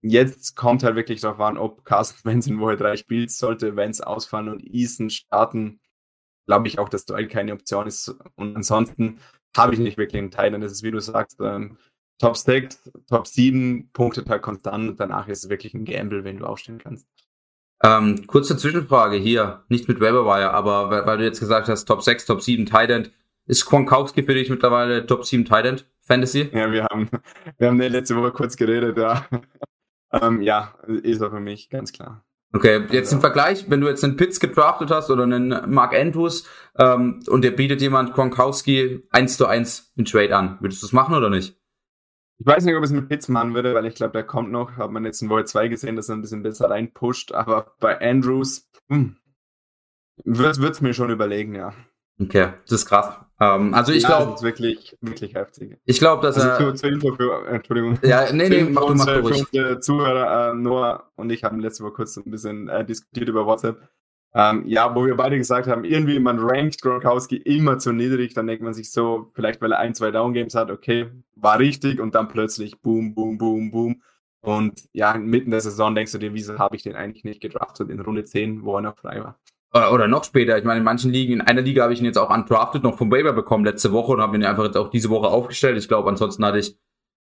Jetzt 0.01 0.55
kommt 0.55 0.83
halt 0.83 0.95
wirklich 0.95 1.21
darauf 1.21 1.39
an, 1.39 1.57
ob 1.57 1.83
Carsten 1.83 2.23
Wentz 2.29 2.47
in 2.47 2.59
Woche 2.59 2.77
3 2.77 2.97
spielt, 2.97 3.31
sollte 3.31 3.75
Wentz 3.75 3.99
ausfallen 3.99 4.49
und 4.49 4.63
Eason 4.63 5.09
starten, 5.09 5.81
glaube 6.47 6.67
ich 6.67 6.79
auch, 6.79 6.89
dass 6.89 7.05
Duell 7.05 7.27
keine 7.27 7.53
Option 7.53 7.87
ist. 7.87 8.15
Und 8.35 8.55
ansonsten 8.55 9.19
habe 9.55 9.73
ich 9.73 9.79
nicht 9.79 9.97
wirklich 9.97 10.21
einen 10.21 10.31
Thailand. 10.31 10.63
Das 10.63 10.71
ist, 10.71 10.83
wie 10.83 10.91
du 10.91 10.99
sagst, 10.99 11.39
ähm, 11.41 11.77
Top 12.19 12.35
6, 12.35 12.91
Top 13.07 13.27
7 13.27 13.91
punktet 13.93 14.29
halt 14.29 14.41
konstant 14.41 14.89
und 14.89 14.99
danach 14.99 15.27
ist 15.27 15.45
es 15.45 15.49
wirklich 15.49 15.73
ein 15.73 15.85
Gamble, 15.85 16.23
wenn 16.23 16.37
du 16.37 16.45
aufstehen 16.45 16.77
kannst. 16.77 17.07
Ähm, 17.81 18.27
kurze 18.27 18.57
Zwischenfrage 18.57 19.15
hier, 19.15 19.63
nicht 19.69 19.87
mit 19.87 20.01
Weberwire, 20.01 20.51
aber 20.51 20.89
weil, 20.89 21.05
weil, 21.05 21.17
du 21.17 21.23
jetzt 21.23 21.39
gesagt 21.39 21.69
hast, 21.69 21.85
Top 21.85 22.03
6, 22.03 22.25
Top 22.25 22.41
7 22.41 22.65
Thailand, 22.65 23.11
ist 23.45 23.65
Gronkowski 23.65 24.23
für 24.23 24.33
dich 24.33 24.49
mittlerweile 24.49 25.05
Top 25.05 25.25
7 25.25 25.45
Thailand? 25.45 25.85
Fantasy? 26.09 26.49
Ja, 26.53 26.71
wir 26.71 26.85
haben, 26.85 27.09
wir 27.57 27.67
haben 27.67 27.77
letzte 27.77 28.15
Woche 28.15 28.31
kurz 28.31 28.57
geredet, 28.57 28.97
ja. 28.97 29.25
ähm, 30.11 30.41
ja, 30.41 30.73
ist 30.87 31.21
er 31.21 31.29
für 31.29 31.39
mich, 31.39 31.69
ganz 31.69 31.93
klar. 31.93 32.25
Okay, 32.51 32.87
jetzt 32.89 33.13
im 33.13 33.19
Vergleich, 33.19 33.69
wenn 33.69 33.79
du 33.79 33.87
jetzt 33.87 34.03
einen 34.03 34.17
Pitts 34.17 34.39
gedraftet 34.39 34.89
hast 34.89 35.11
oder 35.11 35.23
einen 35.23 35.71
Mark 35.71 35.93
Andrews 35.93 36.47
ähm, 36.79 37.21
und 37.27 37.43
dir 37.43 37.55
bietet 37.55 37.79
jemand 37.79 38.13
Gronkowski 38.13 39.07
1 39.11 39.37
zu 39.37 39.45
1 39.45 39.93
in 39.97 40.05
Trade 40.05 40.35
an, 40.35 40.57
würdest 40.59 40.81
du 40.81 40.87
es 40.87 40.93
machen 40.93 41.13
oder 41.13 41.29
nicht? 41.29 41.55
Ich 42.39 42.47
weiß 42.47 42.63
nicht, 42.63 42.75
ob 42.75 42.83
es 42.83 42.91
mit 42.91 43.07
Pitts 43.07 43.27
machen 43.27 43.53
würde, 43.53 43.75
weil 43.75 43.85
ich 43.85 43.95
glaube, 43.95 44.13
der 44.13 44.23
kommt 44.23 44.49
noch. 44.49 44.77
Hat 44.77 44.89
man 44.89 45.03
jetzt 45.03 45.21
in 45.21 45.29
Woche 45.29 45.43
2 45.43 45.67
gesehen, 45.67 45.97
dass 45.97 46.09
er 46.09 46.15
ein 46.15 46.21
bisschen 46.21 46.41
besser 46.41 46.69
reinpusht. 46.69 47.33
Aber 47.33 47.75
bei 47.81 47.99
Andrews 47.99 48.69
hm, 48.87 49.17
würde 50.23 50.69
es 50.69 50.81
mir 50.81 50.93
schon 50.93 51.11
überlegen, 51.11 51.53
ja. 51.53 51.73
Okay, 52.21 52.49
das 52.63 52.81
ist 52.81 52.85
krass. 52.85 53.15
Ähm, 53.39 53.73
also 53.73 53.93
ich 53.93 54.05
glaube, 54.05 54.33
ist 54.33 54.43
wirklich, 54.43 54.97
wirklich 54.99 55.33
heftig. 55.33 55.77
Ich 55.85 55.99
glaube, 55.99 56.21
dass 56.21 56.35
also 56.35 56.49
er. 56.49 56.57
Für, 56.57 56.75
zur 56.75 56.89
Info 56.89 57.15
für, 57.15 57.47
Entschuldigung. 57.47 57.97
Ja, 58.03 58.31
nee, 58.33 58.49
nee, 58.49 58.63
mach 58.63 58.85
du, 58.85 58.95
mach 58.95 59.05
du 59.05 59.19
ruhig. 59.21 59.45
Für 59.49 59.79
Zuhörer, 59.79 60.51
äh, 60.51 60.53
Noah 60.53 61.09
und 61.15 61.31
ich 61.31 61.43
haben 61.43 61.59
letzte 61.59 61.83
Woche 61.83 61.93
kurz 61.93 62.17
ein 62.17 62.29
bisschen 62.29 62.67
äh, 62.67 62.83
diskutiert 62.83 63.29
über 63.29 63.45
WhatsApp. 63.45 63.89
Ähm, 64.33 64.63
ja, 64.67 64.93
wo 64.93 65.05
wir 65.05 65.15
beide 65.15 65.37
gesagt 65.37 65.67
haben, 65.67 65.85
irgendwie 65.85 66.19
man 66.19 66.37
rankt 66.37 66.81
Gronkowski 66.81 67.37
immer 67.37 67.79
zu 67.79 67.93
niedrig, 67.93 68.35
dann 68.35 68.45
denkt 68.45 68.61
man 68.61 68.75
sich 68.75 68.91
so, 68.91 69.31
vielleicht 69.33 69.59
weil 69.61 69.71
er 69.71 69.79
ein, 69.79 69.95
zwei 69.95 70.11
Down-Games 70.11 70.53
hat, 70.53 70.69
okay, 70.69 71.09
war 71.35 71.57
richtig 71.57 71.99
und 71.99 72.13
dann 72.13 72.27
plötzlich 72.27 72.79
boom, 72.79 73.15
boom, 73.15 73.39
boom, 73.39 73.71
boom. 73.71 74.03
Und 74.41 74.83
ja, 74.93 75.17
mitten 75.17 75.51
der 75.51 75.61
Saison 75.61 75.95
denkst 75.95 76.11
du 76.11 76.17
dir, 76.19 76.33
wieso 76.33 76.59
habe 76.59 76.75
ich 76.75 76.83
den 76.83 76.95
eigentlich 76.95 77.23
nicht 77.23 77.41
gedraftet 77.41 77.89
in 77.89 77.99
Runde 77.99 78.23
10, 78.23 78.63
wo 78.63 78.75
er 78.75 78.81
noch 78.81 78.97
frei 78.97 79.23
war. 79.23 79.39
Oder 79.71 80.07
noch 80.07 80.23
später. 80.23 80.57
Ich 80.57 80.63
meine, 80.63 80.79
in 80.79 80.83
manchen 80.83 81.11
Ligen, 81.11 81.33
in 81.33 81.41
einer 81.41 81.61
Liga 81.61 81.83
habe 81.83 81.93
ich 81.93 81.99
ihn 81.99 82.05
jetzt 82.05 82.17
auch 82.17 82.31
undrafted 82.31 82.81
noch 82.81 82.97
vom 82.97 83.11
Waiver 83.11 83.33
bekommen 83.33 83.65
letzte 83.65 83.91
Woche 83.91 84.13
und 84.13 84.21
habe 84.21 84.35
ihn 84.35 84.43
einfach 84.43 84.63
jetzt 84.63 84.77
auch 84.77 84.89
diese 84.89 85.11
Woche 85.11 85.27
aufgestellt. 85.27 85.77
Ich 85.77 85.87
glaube, 85.87 86.09
ansonsten 86.09 86.43
hatte 86.43 86.57
ich 86.57 86.75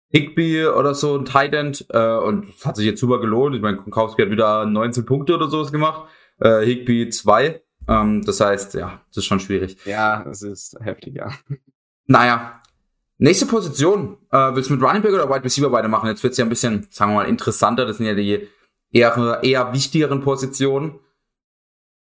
Higby 0.10 0.68
oder 0.68 0.94
so, 0.94 1.18
ein 1.18 1.26
Tight 1.26 1.54
End, 1.54 1.86
äh, 1.90 2.18
und 2.18 2.48
das 2.48 2.66
hat 2.66 2.76
sich 2.76 2.86
jetzt 2.86 3.00
super 3.00 3.20
gelohnt. 3.20 3.56
Ich 3.56 3.62
meine, 3.62 3.78
Konkowski 3.78 4.22
hat 4.22 4.30
wieder 4.30 4.66
19 4.66 5.06
Punkte 5.06 5.34
oder 5.34 5.50
sowas 5.50 5.72
gemacht. 5.72 6.08
Äh, 6.40 6.62
Higby 6.62 7.10
2. 7.10 7.62
Ähm, 7.88 8.24
das 8.24 8.40
heißt, 8.40 8.76
ja, 8.76 9.02
das 9.10 9.18
ist 9.18 9.26
schon 9.26 9.40
schwierig. 9.40 9.78
Ja, 9.86 10.24
es 10.30 10.42
ist 10.42 10.78
heftig, 10.82 11.16
ja. 11.16 11.30
Naja. 12.08 12.62
Nächste 13.18 13.46
Position. 13.46 14.18
Äh, 14.30 14.54
willst 14.54 14.70
du 14.70 14.76
mit 14.76 14.84
Running 14.84 15.02
Back 15.02 15.14
oder 15.14 15.30
Wide 15.30 15.44
Receiver 15.44 15.72
weitermachen? 15.72 16.08
Jetzt 16.08 16.22
wird's 16.24 16.38
ja 16.38 16.46
ein 16.46 16.50
bisschen, 16.50 16.86
sagen 16.92 17.12
wir 17.12 17.16
mal, 17.24 17.30
interessanter. 17.30 17.86
Das 17.86 17.98
sind 17.98 18.06
ja 18.06 18.14
die 18.14 18.48
eher, 18.92 19.40
eher 19.42 19.74
wichtigeren 19.74 20.22
Positionen. 20.22 21.00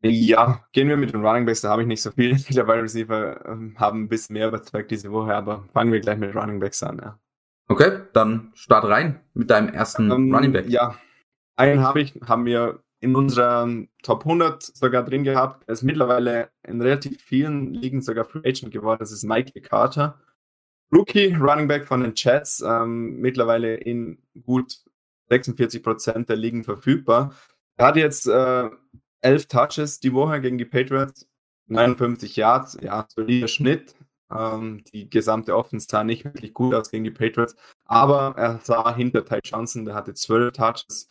Ja, 0.06 0.62
gehen 0.73 0.88
wir 0.88 0.99
mit 0.99 1.14
den 1.14 1.25
Running 1.25 1.46
Backs, 1.46 1.62
da 1.62 1.70
habe 1.70 1.82
ich 1.82 1.88
nicht 1.88 2.02
so 2.02 2.11
viel. 2.11 2.38
Viele 2.38 2.66
Wide 2.66 2.82
Receiver 2.82 3.46
ähm, 3.46 3.75
haben 3.78 4.02
ein 4.02 4.08
bisschen 4.08 4.34
mehr 4.34 4.49
überzeugt 4.49 4.90
diese 4.90 5.11
Woche, 5.11 5.34
aber 5.34 5.64
fangen 5.73 5.92
wir 5.92 6.00
gleich 6.00 6.18
mit 6.18 6.34
Running 6.34 6.61
Backs 6.61 6.82
an, 6.82 7.00
ja. 7.02 7.18
Okay, 7.68 8.00
dann 8.12 8.52
start 8.54 8.84
rein 8.84 9.20
mit 9.32 9.49
deinem 9.49 9.70
ersten 9.70 10.11
ähm, 10.11 10.34
Running 10.34 10.52
Back. 10.52 10.68
Ja, 10.68 10.99
einen 11.56 11.80
habe 11.80 12.02
ich, 12.02 12.14
haben 12.26 12.44
wir 12.44 12.82
in 13.00 13.16
unserer 13.16 13.66
Top 14.02 14.25
100 14.25 14.62
sogar 14.62 15.04
drin 15.04 15.25
gehabt. 15.25 15.64
Er 15.66 15.73
ist 15.73 15.82
mittlerweile 15.82 16.50
in 16.66 16.82
relativ 16.82 17.23
vielen 17.23 17.73
Ligen 17.73 18.02
sogar 18.02 18.26
Free 18.26 18.46
Agent 18.46 18.73
geworden. 18.73 18.99
Das 19.00 19.12
ist 19.12 19.25
Mike 19.25 19.58
Carter. 19.62 20.20
Rookie 20.92 21.34
Running 21.34 21.68
Back 21.68 21.87
von 21.87 22.02
den 22.02 22.12
Jets, 22.14 22.62
ähm, 22.66 23.20
mittlerweile 23.20 23.75
in 23.75 24.23
gut 24.42 24.80
46 25.30 25.82
Prozent 25.82 26.28
der 26.28 26.37
Ligen 26.37 26.64
verfügbar. 26.64 27.34
Er 27.76 27.87
hat 27.87 27.96
jetzt 27.96 28.28
äh, 28.28 28.70
elf 29.25 29.47
Touches 29.47 30.00
die 30.00 30.12
Woche 30.12 30.40
gegen 30.40 30.59
die 30.59 30.64
Patriots, 30.64 31.26
59 31.69 32.37
Yards, 32.37 32.78
ja, 32.83 33.07
solider 33.09 33.49
Schnitt. 33.49 33.95
Ähm, 34.31 34.85
die 34.93 35.09
gesamte 35.09 35.57
Offense 35.57 35.87
sah 35.90 36.04
nicht 36.04 36.25
wirklich 36.25 36.54
gut 36.54 36.75
aus 36.75 36.90
gegen 36.90 37.04
die 37.04 37.11
Patriots, 37.11 37.57
aber 37.85 38.35
er 38.37 38.61
sah 38.62 38.95
hinter 38.95 39.25
Ty 39.25 39.40
Johnson, 39.45 39.85
der 39.85 39.95
hatte 39.95 40.14
zwölf 40.14 40.52
Touches. 40.52 41.11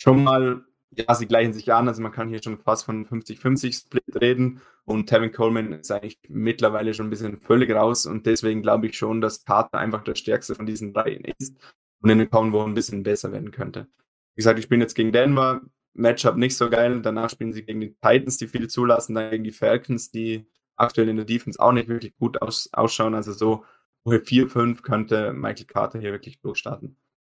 Schon 0.00 0.22
mal, 0.22 0.64
ja, 0.90 1.12
sie 1.14 1.26
gleichen 1.26 1.52
sich 1.52 1.72
an, 1.72 1.88
also 1.88 2.02
man 2.02 2.12
kann 2.12 2.28
hier 2.28 2.42
schon 2.42 2.58
fast 2.58 2.84
von 2.84 3.06
50-50-Split 3.06 4.20
reden 4.20 4.60
und 4.84 5.06
Tevin 5.06 5.32
Coleman 5.32 5.72
ist 5.72 5.90
eigentlich 5.90 6.18
mittlerweile 6.28 6.94
schon 6.94 7.06
ein 7.06 7.10
bisschen 7.10 7.36
völlig 7.36 7.70
raus 7.70 8.06
und 8.06 8.26
deswegen 8.26 8.62
glaube 8.62 8.86
ich 8.86 8.96
schon, 8.96 9.20
dass 9.20 9.44
Carter 9.44 9.78
einfach 9.78 10.04
der 10.04 10.14
stärkste 10.14 10.54
von 10.54 10.66
diesen 10.66 10.92
drei 10.92 11.20
ist 11.38 11.54
und 12.02 12.10
in 12.10 12.18
den 12.18 12.30
kommenden 12.30 12.58
Wochen 12.58 12.70
ein 12.70 12.74
bisschen 12.74 13.02
besser 13.02 13.32
werden 13.32 13.50
könnte. 13.50 13.88
Wie 14.34 14.40
gesagt, 14.40 14.58
ich 14.58 14.68
bin 14.68 14.80
jetzt 14.80 14.94
gegen 14.94 15.12
Denver, 15.12 15.62
Matchup 15.98 16.36
nicht 16.36 16.56
so 16.56 16.70
geil. 16.70 17.00
Danach 17.02 17.30
spielen 17.30 17.52
sie 17.52 17.64
gegen 17.64 17.80
die 17.80 17.94
Titans, 17.94 18.38
die 18.38 18.48
viel 18.48 18.68
zulassen, 18.68 19.14
dann 19.14 19.30
gegen 19.30 19.44
die 19.44 19.52
Falcons, 19.52 20.10
die 20.10 20.46
aktuell 20.76 21.08
in 21.08 21.16
der 21.16 21.24
Defense 21.24 21.60
auch 21.60 21.72
nicht 21.72 21.88
wirklich 21.88 22.16
gut 22.16 22.40
aus, 22.40 22.70
ausschauen. 22.72 23.14
Also 23.14 23.32
so 23.32 23.64
Woche 24.04 24.20
4, 24.20 24.48
5 24.48 24.82
könnte 24.82 25.32
Michael 25.32 25.66
Carter 25.66 25.98
hier 25.98 26.12
wirklich 26.12 26.40
durchstarten. 26.40 26.96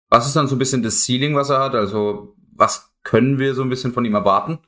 Was 0.09 0.27
ist 0.27 0.35
dann 0.35 0.47
so 0.47 0.55
ein 0.55 0.59
bisschen 0.59 0.83
das 0.83 1.05
Ceiling, 1.05 1.35
was 1.35 1.49
er 1.49 1.59
hat? 1.59 1.75
Also 1.75 2.35
was 2.51 2.91
können 3.03 3.39
wir 3.39 3.55
so 3.55 3.61
ein 3.63 3.69
bisschen 3.69 3.93
von 3.93 4.05
ihm 4.05 4.15
erwarten? 4.15 4.59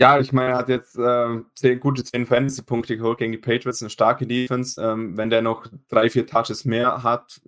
Ja, 0.00 0.18
ich 0.18 0.32
meine, 0.32 0.52
er 0.52 0.56
hat 0.56 0.68
jetzt 0.68 0.98
äh, 0.98 1.40
10, 1.54 1.78
gute 1.78 2.02
10 2.02 2.26
Fantasy-Punkte 2.26 2.96
geholt 2.96 3.18
gegen 3.18 3.32
die 3.32 3.38
Patriots, 3.38 3.82
eine 3.82 3.90
starke 3.90 4.26
Defense. 4.26 4.82
Ähm, 4.82 5.16
wenn 5.16 5.30
der 5.30 5.42
noch 5.42 5.66
drei, 5.88 6.10
vier 6.10 6.26
Touches 6.26 6.64
mehr 6.64 7.02
hat 7.02 7.40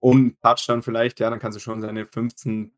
und 0.00 0.40
Touchdown 0.40 0.82
vielleicht, 0.82 1.20
ja, 1.20 1.30
dann 1.30 1.38
kannst 1.38 1.56
du 1.56 1.60
schon 1.60 1.80
seine 1.80 2.06
15 2.06 2.72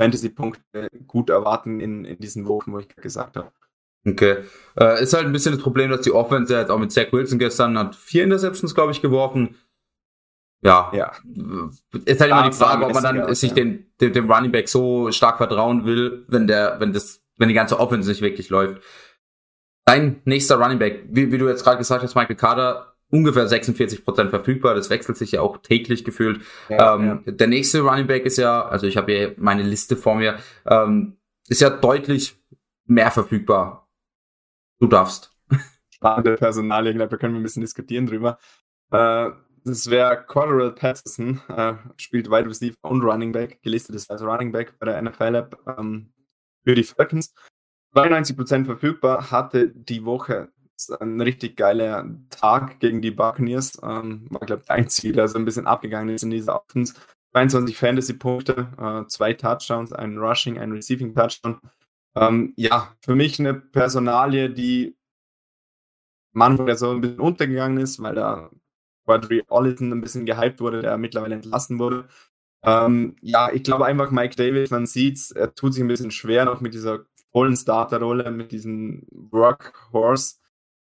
Fantasy-Punkte 0.00 0.88
gut 1.06 1.30
erwarten 1.30 1.80
in, 1.80 2.04
in 2.04 2.18
diesen 2.18 2.46
Wochen, 2.48 2.72
wo 2.72 2.78
ich 2.78 2.88
gesagt 2.88 3.36
habe. 3.36 3.52
Okay. 4.06 4.38
Äh, 4.78 5.02
ist 5.02 5.12
halt 5.12 5.26
ein 5.26 5.32
bisschen 5.32 5.52
das 5.52 5.62
Problem, 5.62 5.90
dass 5.90 6.00
die 6.00 6.12
Offense 6.12 6.54
jetzt 6.54 6.70
auch 6.70 6.78
mit 6.78 6.90
Zach 6.90 7.12
Wilson 7.12 7.38
gestern 7.38 7.78
hat 7.78 7.94
vier 7.94 8.24
Interceptions, 8.24 8.74
glaube 8.74 8.92
ich, 8.92 9.02
geworfen. 9.02 9.56
Ja. 10.62 10.90
ja. 10.94 11.12
Ist 12.04 12.20
halt 12.20 12.30
immer 12.30 12.48
die 12.48 12.56
Frage, 12.56 12.86
ob 12.86 12.94
man 12.94 13.02
dann 13.02 13.20
aus, 13.22 13.40
sich 13.40 13.50
ja. 13.50 13.56
den, 13.56 13.86
dem, 14.00 14.12
dem 14.12 14.30
Running 14.30 14.52
Back 14.52 14.68
so 14.68 15.10
stark 15.12 15.36
vertrauen 15.38 15.84
will, 15.84 16.24
wenn 16.28 16.46
der, 16.46 16.80
wenn 16.80 16.92
das 16.92 17.22
wenn 17.36 17.48
die 17.48 17.54
ganze 17.54 17.80
Offense 17.80 18.08
nicht 18.08 18.20
wirklich 18.20 18.50
läuft. 18.50 18.82
Dein 19.86 20.20
nächster 20.24 20.56
Running 20.56 20.78
Back, 20.78 21.04
wie, 21.08 21.32
wie 21.32 21.38
du 21.38 21.48
jetzt 21.48 21.64
gerade 21.64 21.78
gesagt 21.78 22.02
hast, 22.02 22.14
Michael 22.14 22.36
Carter, 22.36 22.89
ungefähr 23.10 23.46
46 23.46 24.04
Prozent 24.04 24.30
verfügbar, 24.30 24.74
das 24.74 24.90
wechselt 24.90 25.16
sich 25.16 25.32
ja 25.32 25.40
auch 25.40 25.58
täglich 25.58 26.04
gefühlt. 26.04 26.42
Ja, 26.68 26.94
ähm, 26.94 27.22
ja. 27.24 27.32
Der 27.32 27.46
nächste 27.46 27.80
Running 27.80 28.06
Back 28.06 28.24
ist 28.24 28.38
ja, 28.38 28.64
also 28.64 28.86
ich 28.86 28.96
habe 28.96 29.12
hier 29.12 29.34
meine 29.36 29.62
Liste 29.62 29.96
vor 29.96 30.14
mir, 30.14 30.38
ähm, 30.66 31.16
ist 31.48 31.60
ja 31.60 31.70
deutlich 31.70 32.36
mehr 32.86 33.10
verfügbar. 33.10 33.88
Du 34.78 34.86
darfst. 34.86 35.36
Spannende 35.90 36.36
Personalie, 36.36 36.90
ich 36.92 36.96
glaube, 36.96 37.10
da 37.10 37.16
können 37.16 37.34
wir 37.34 37.40
ein 37.40 37.44
bisschen 37.44 37.62
diskutieren 37.62 38.06
drüber. 38.06 38.38
Äh, 38.90 39.30
das 39.64 39.90
wäre 39.90 40.24
Cordell 40.24 40.72
Patterson, 40.72 41.40
äh, 41.48 41.74
spielt 41.96 42.30
Wide 42.30 42.48
Receiver 42.48 42.76
und 42.82 43.02
Running 43.02 43.32
Back, 43.32 43.60
gelistet 43.62 43.94
ist 43.94 44.10
als 44.10 44.22
Running 44.22 44.52
Back 44.52 44.78
bei 44.78 44.86
der 44.86 45.02
NFL 45.02 45.34
App. 45.34 45.58
Ähm, 45.78 46.12
für 46.64 46.74
die 46.74 46.84
Falcons. 46.84 47.34
92% 47.94 48.66
verfügbar, 48.66 49.30
hatte 49.30 49.68
die 49.68 50.04
Woche 50.04 50.52
ein 50.88 51.20
richtig 51.20 51.56
geiler 51.56 52.08
Tag 52.30 52.80
gegen 52.80 53.02
die 53.02 53.10
Buccaneers. 53.10 53.78
Ähm, 53.82 54.26
war, 54.30 54.40
glaube 54.40 54.62
ich, 54.64 54.70
ein 54.70 54.88
Ziel, 54.88 55.20
also 55.20 55.38
ein 55.38 55.44
bisschen 55.44 55.66
abgegangen 55.66 56.14
ist 56.14 56.22
in 56.22 56.30
dieser 56.30 56.60
Offense. 56.60 56.94
22 57.32 57.76
Fantasy-Punkte, 57.76 58.68
äh, 58.78 59.06
zwei 59.08 59.34
Touchdowns, 59.34 59.92
ein 59.92 60.18
Rushing, 60.18 60.58
ein 60.58 60.72
Receiving-Touchdown. 60.72 61.60
Ähm, 62.16 62.54
ja, 62.56 62.94
für 63.02 63.14
mich 63.14 63.38
eine 63.38 63.54
Personalie, 63.54 64.50
die 64.50 64.96
manchmal 66.32 66.76
so 66.76 66.90
ein 66.90 67.00
bisschen 67.00 67.20
untergegangen 67.20 67.78
ist, 67.78 68.02
weil 68.02 68.14
da 68.14 68.50
Quadri 69.04 69.44
Ollison 69.48 69.92
ein 69.92 70.00
bisschen 70.00 70.26
gehypt 70.26 70.60
wurde, 70.60 70.82
der 70.82 70.98
mittlerweile 70.98 71.34
entlassen 71.34 71.78
wurde. 71.78 72.08
Ähm, 72.62 73.16
ja, 73.22 73.50
ich 73.52 73.62
glaube 73.64 73.86
einfach 73.86 74.10
Mike 74.10 74.36
Davis, 74.36 74.70
man 74.70 74.86
sieht 74.86 75.30
er 75.34 75.54
tut 75.54 75.74
sich 75.74 75.82
ein 75.82 75.88
bisschen 75.88 76.10
schwer 76.10 76.44
noch 76.44 76.60
mit 76.60 76.74
dieser 76.74 77.06
vollen 77.32 77.56
Starterrolle, 77.56 78.30
mit 78.30 78.52
diesem 78.52 79.06
Workhorse 79.10 80.36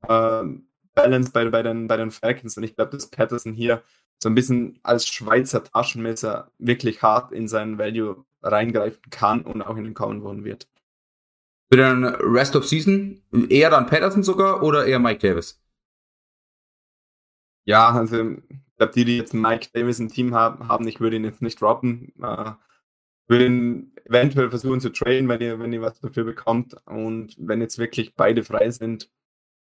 äh, 0.08 0.44
Balance 0.96 1.32
bei, 1.32 1.50
bei, 1.50 1.64
den, 1.64 1.88
bei 1.88 1.98
den 1.98 2.12
Falcons. 2.12 2.58
Und 2.58 2.64
ich 2.64 2.76
glaube, 2.76 2.92
dass 2.92 3.10
Patterson 3.10 3.54
hier 3.54 3.84
so 4.22 4.30
ein 4.30 4.36
bisschen 4.36 4.80
als 4.84 5.08
Schweizer 5.08 5.64
Taschenmesser 5.64 6.52
wirklich 6.58 7.02
hart 7.02 7.32
in 7.32 7.48
seinen 7.48 7.78
Value 7.78 8.26
reingreifen 8.42 9.10
kann 9.10 9.42
und 9.42 9.62
auch 9.62 9.78
in 9.78 9.84
den 9.84 9.94
kommenden 9.94 10.24
Wochen 10.24 10.44
wird. 10.44 10.68
Für 11.72 11.78
den 11.78 12.06
Rest 12.06 12.56
of 12.56 12.68
Season 12.68 13.22
eher 13.50 13.70
dann 13.70 13.88
Patterson 13.88 14.24
sogar 14.24 14.62
oder 14.62 14.86
eher 14.86 15.00
Mike 15.00 15.28
Davis? 15.28 15.60
Ja, 17.66 17.90
also 17.90 18.32
ich 18.32 18.78
glaube, 18.78 18.94
die, 18.94 19.06
die 19.06 19.18
jetzt 19.18 19.34
Mike 19.34 19.70
Davis 19.74 20.00
im 20.00 20.10
Team 20.10 20.36
haben, 20.36 20.68
haben 20.68 20.88
ich 20.88 21.00
würde 21.00 21.16
ihn 21.16 21.24
jetzt 21.24 21.42
nicht 21.42 21.62
droppen. 21.62 22.14
Äh, 22.22 22.52
würde 23.28 23.46
ihn 23.46 23.94
eventuell 24.06 24.50
versuchen 24.50 24.82
zu 24.82 24.90
traden, 24.90 25.30
wenn 25.30 25.42
ihr, 25.42 25.60
wenn 25.60 25.74
ihr 25.74 25.82
was 25.82 26.00
dafür 26.00 26.26
bekommt. 26.26 26.76
Und 26.86 27.36
wenn 27.40 27.62
jetzt 27.62 27.78
wirklich 27.78 28.16
beide 28.16 28.44
frei 28.44 28.70
sind, 28.70 29.10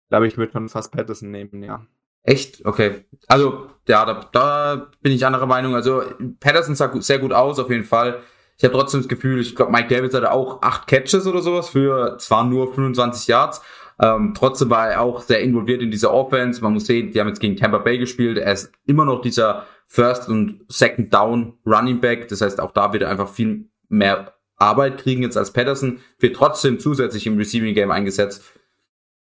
glaube 0.08 0.26
ich, 0.26 0.36
würde 0.36 0.52
man 0.54 0.68
fast 0.68 0.92
Patterson 0.92 1.30
nehmen, 1.30 1.62
ja. 1.62 1.86
Echt? 2.22 2.64
Okay. 2.66 3.06
Also, 3.26 3.68
ja, 3.86 4.04
da, 4.04 4.28
da 4.32 4.90
bin 5.00 5.12
ich 5.12 5.24
anderer 5.24 5.46
Meinung. 5.46 5.74
Also, 5.74 6.02
Patterson 6.40 6.74
sah 6.74 6.92
sehr 7.00 7.18
gut 7.18 7.32
aus, 7.32 7.58
auf 7.58 7.70
jeden 7.70 7.84
Fall. 7.84 8.20
Ich 8.58 8.64
habe 8.64 8.74
trotzdem 8.74 9.00
das 9.00 9.08
Gefühl, 9.08 9.40
ich 9.40 9.54
glaube, 9.54 9.70
Mike 9.70 9.88
Davis 9.88 10.14
hatte 10.14 10.32
auch 10.32 10.62
acht 10.62 10.88
Catches 10.88 11.26
oder 11.26 11.40
sowas 11.40 11.68
für 11.68 12.18
zwar 12.18 12.44
nur 12.44 12.74
25 12.74 13.28
Yards, 13.28 13.62
ähm, 14.00 14.32
trotzdem 14.34 14.70
war 14.70 14.90
er 14.90 15.00
auch 15.00 15.22
sehr 15.22 15.40
involviert 15.40 15.82
in 15.82 15.90
dieser 15.90 16.12
Offense. 16.12 16.62
Man 16.62 16.72
muss 16.72 16.86
sehen, 16.86 17.10
die 17.10 17.20
haben 17.20 17.28
jetzt 17.28 17.40
gegen 17.40 17.56
Tampa 17.56 17.78
Bay 17.78 17.98
gespielt. 17.98 18.38
Er 18.38 18.52
ist 18.52 18.72
immer 18.86 19.04
noch 19.04 19.20
dieser 19.20 19.66
First 19.86 20.28
und 20.28 20.64
Second 20.68 21.12
Down 21.12 21.54
Running 21.66 22.00
Back. 22.00 22.28
Das 22.28 22.40
heißt, 22.40 22.60
auch 22.60 22.70
da 22.70 22.92
wird 22.92 23.02
er 23.02 23.10
einfach 23.10 23.28
viel 23.28 23.68
mehr 23.88 24.34
Arbeit 24.56 24.98
kriegen 24.98 25.22
jetzt 25.22 25.36
als 25.36 25.52
Patterson. 25.52 26.00
Wird 26.18 26.36
trotzdem 26.36 26.78
zusätzlich 26.78 27.26
im 27.26 27.38
Receiving 27.38 27.74
Game 27.74 27.90
eingesetzt. 27.90 28.44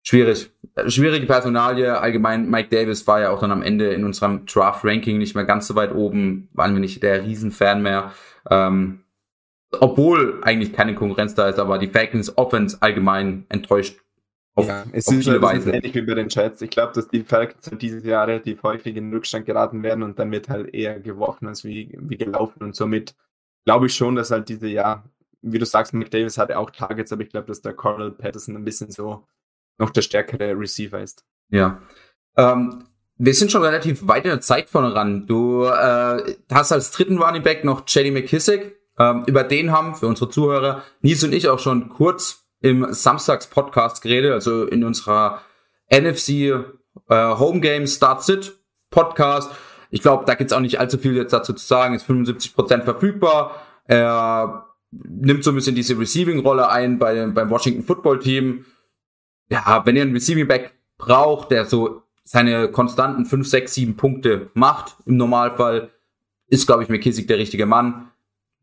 Schwierig. 0.09 0.51
Schwierige 0.87 1.27
Personalie. 1.27 1.95
Allgemein, 1.95 2.49
Mike 2.49 2.69
Davis 2.69 3.05
war 3.05 3.21
ja 3.21 3.29
auch 3.29 3.41
dann 3.41 3.51
am 3.51 3.61
Ende 3.61 3.93
in 3.93 4.03
unserem 4.03 4.47
Draft 4.47 4.83
Ranking 4.83 5.19
nicht 5.19 5.35
mehr 5.35 5.45
ganz 5.45 5.67
so 5.67 5.75
weit 5.75 5.93
oben. 5.93 6.49
Waren 6.53 6.73
wir 6.73 6.79
nicht 6.79 7.03
der 7.03 7.23
Riesenfan 7.23 7.83
mehr. 7.83 8.11
Ähm, 8.49 9.03
obwohl 9.79 10.39
eigentlich 10.41 10.73
keine 10.73 10.95
Konkurrenz 10.95 11.35
da 11.35 11.47
ist, 11.47 11.59
aber 11.59 11.77
die 11.77 11.89
Falcons 11.89 12.35
Offense 12.39 12.77
allgemein 12.81 13.45
enttäuscht 13.49 13.99
auf, 14.55 14.67
ja, 14.67 14.83
es 14.93 15.07
auf 15.07 15.13
ist 15.13 15.25
viele 15.25 15.33
halt 15.33 15.43
Weise. 15.43 15.71
ähnlich 15.73 15.93
wie 15.93 16.01
bei 16.01 16.15
den 16.15 16.29
Chats. 16.29 16.63
Ich 16.63 16.71
glaube, 16.71 16.93
dass 16.95 17.07
die 17.07 17.21
Falcons 17.21 17.69
dieses 17.79 18.03
Jahr 18.03 18.27
relativ 18.27 18.63
häufig 18.63 18.95
in 18.95 19.13
Rückstand 19.13 19.45
geraten 19.45 19.83
werden 19.83 20.01
und 20.01 20.17
dann 20.17 20.31
wird 20.31 20.49
halt 20.49 20.73
eher 20.73 20.99
geworfen 20.99 21.47
als 21.47 21.63
wie, 21.63 21.95
wie 22.01 22.17
gelaufen. 22.17 22.63
Und 22.63 22.75
somit 22.75 23.13
glaube 23.63 23.85
ich 23.85 23.93
schon, 23.93 24.15
dass 24.15 24.31
halt 24.31 24.49
diese, 24.49 24.69
ja, 24.69 25.03
wie 25.43 25.59
du 25.59 25.67
sagst, 25.67 25.93
McDavis 25.93 26.39
hatte 26.39 26.57
auch 26.57 26.71
Targets, 26.71 27.13
aber 27.13 27.21
ich 27.21 27.29
glaube, 27.29 27.45
dass 27.45 27.61
der 27.61 27.73
Coral 27.73 28.09
Patterson 28.09 28.55
ein 28.55 28.65
bisschen 28.65 28.89
so 28.89 29.27
noch 29.79 29.89
der 29.89 30.01
stärkere 30.01 30.57
Receiver 30.57 30.99
ist. 30.99 31.25
Ja. 31.49 31.81
Ähm, 32.37 32.85
wir 33.17 33.33
sind 33.33 33.51
schon 33.51 33.63
relativ 33.63 34.07
weit 34.07 34.25
in 34.25 34.31
der 34.31 34.41
Zeit 34.41 34.69
vorne 34.69 34.93
ran. 34.93 35.25
Du 35.25 35.65
äh, 35.65 36.35
hast 36.51 36.71
als 36.71 36.91
dritten 36.91 37.17
Running 37.17 37.43
Back 37.43 37.63
noch 37.63 37.83
Jenny 37.87 38.11
McKissick. 38.11 38.77
Ähm, 38.97 39.23
über 39.27 39.43
den 39.43 39.71
haben 39.71 39.95
für 39.95 40.07
unsere 40.07 40.29
Zuhörer 40.29 40.83
Nils 41.01 41.23
und 41.23 41.33
ich 41.33 41.47
auch 41.49 41.59
schon 41.59 41.89
kurz 41.89 42.45
im 42.61 42.87
Samstags-Podcast 42.91 44.01
geredet, 44.01 44.33
also 44.33 44.65
in 44.65 44.83
unserer 44.83 45.41
NFC 45.89 46.29
äh, 46.29 46.53
Home 47.09 47.61
Game 47.61 47.87
Start 47.87 48.23
Sit 48.23 48.57
Podcast. 48.89 49.51
Ich 49.91 50.01
glaube, 50.01 50.25
da 50.25 50.35
gibt's 50.35 50.53
auch 50.53 50.59
nicht 50.59 50.79
allzu 50.79 50.97
viel 50.97 51.15
jetzt 51.15 51.33
dazu 51.33 51.53
zu 51.53 51.65
sagen. 51.65 51.95
Ist 51.95 52.09
75% 52.09 52.83
verfügbar. 52.83 53.55
Er 53.85 54.67
nimmt 54.91 55.43
so 55.43 55.51
ein 55.51 55.55
bisschen 55.55 55.75
diese 55.75 55.97
Receiving-Rolle 55.97 56.69
ein 56.69 56.99
bei, 56.99 57.25
beim 57.27 57.49
Washington 57.49 57.83
Football 57.83 58.19
Team. 58.19 58.65
Ja, 59.49 59.85
wenn 59.85 59.95
ihr 59.95 60.03
einen 60.03 60.13
Receiving 60.13 60.47
Back 60.47 60.73
braucht, 60.97 61.51
der 61.51 61.65
so 61.65 62.03
seine 62.23 62.69
konstanten 62.71 63.25
5, 63.25 63.47
6, 63.47 63.73
7 63.73 63.95
Punkte 63.95 64.51
macht, 64.53 64.95
im 65.05 65.17
Normalfall, 65.17 65.89
ist, 66.47 66.67
glaube 66.67 66.83
ich, 66.83 66.89
McKissick 66.89 67.27
der 67.27 67.37
richtige 67.37 67.65
Mann 67.65 68.09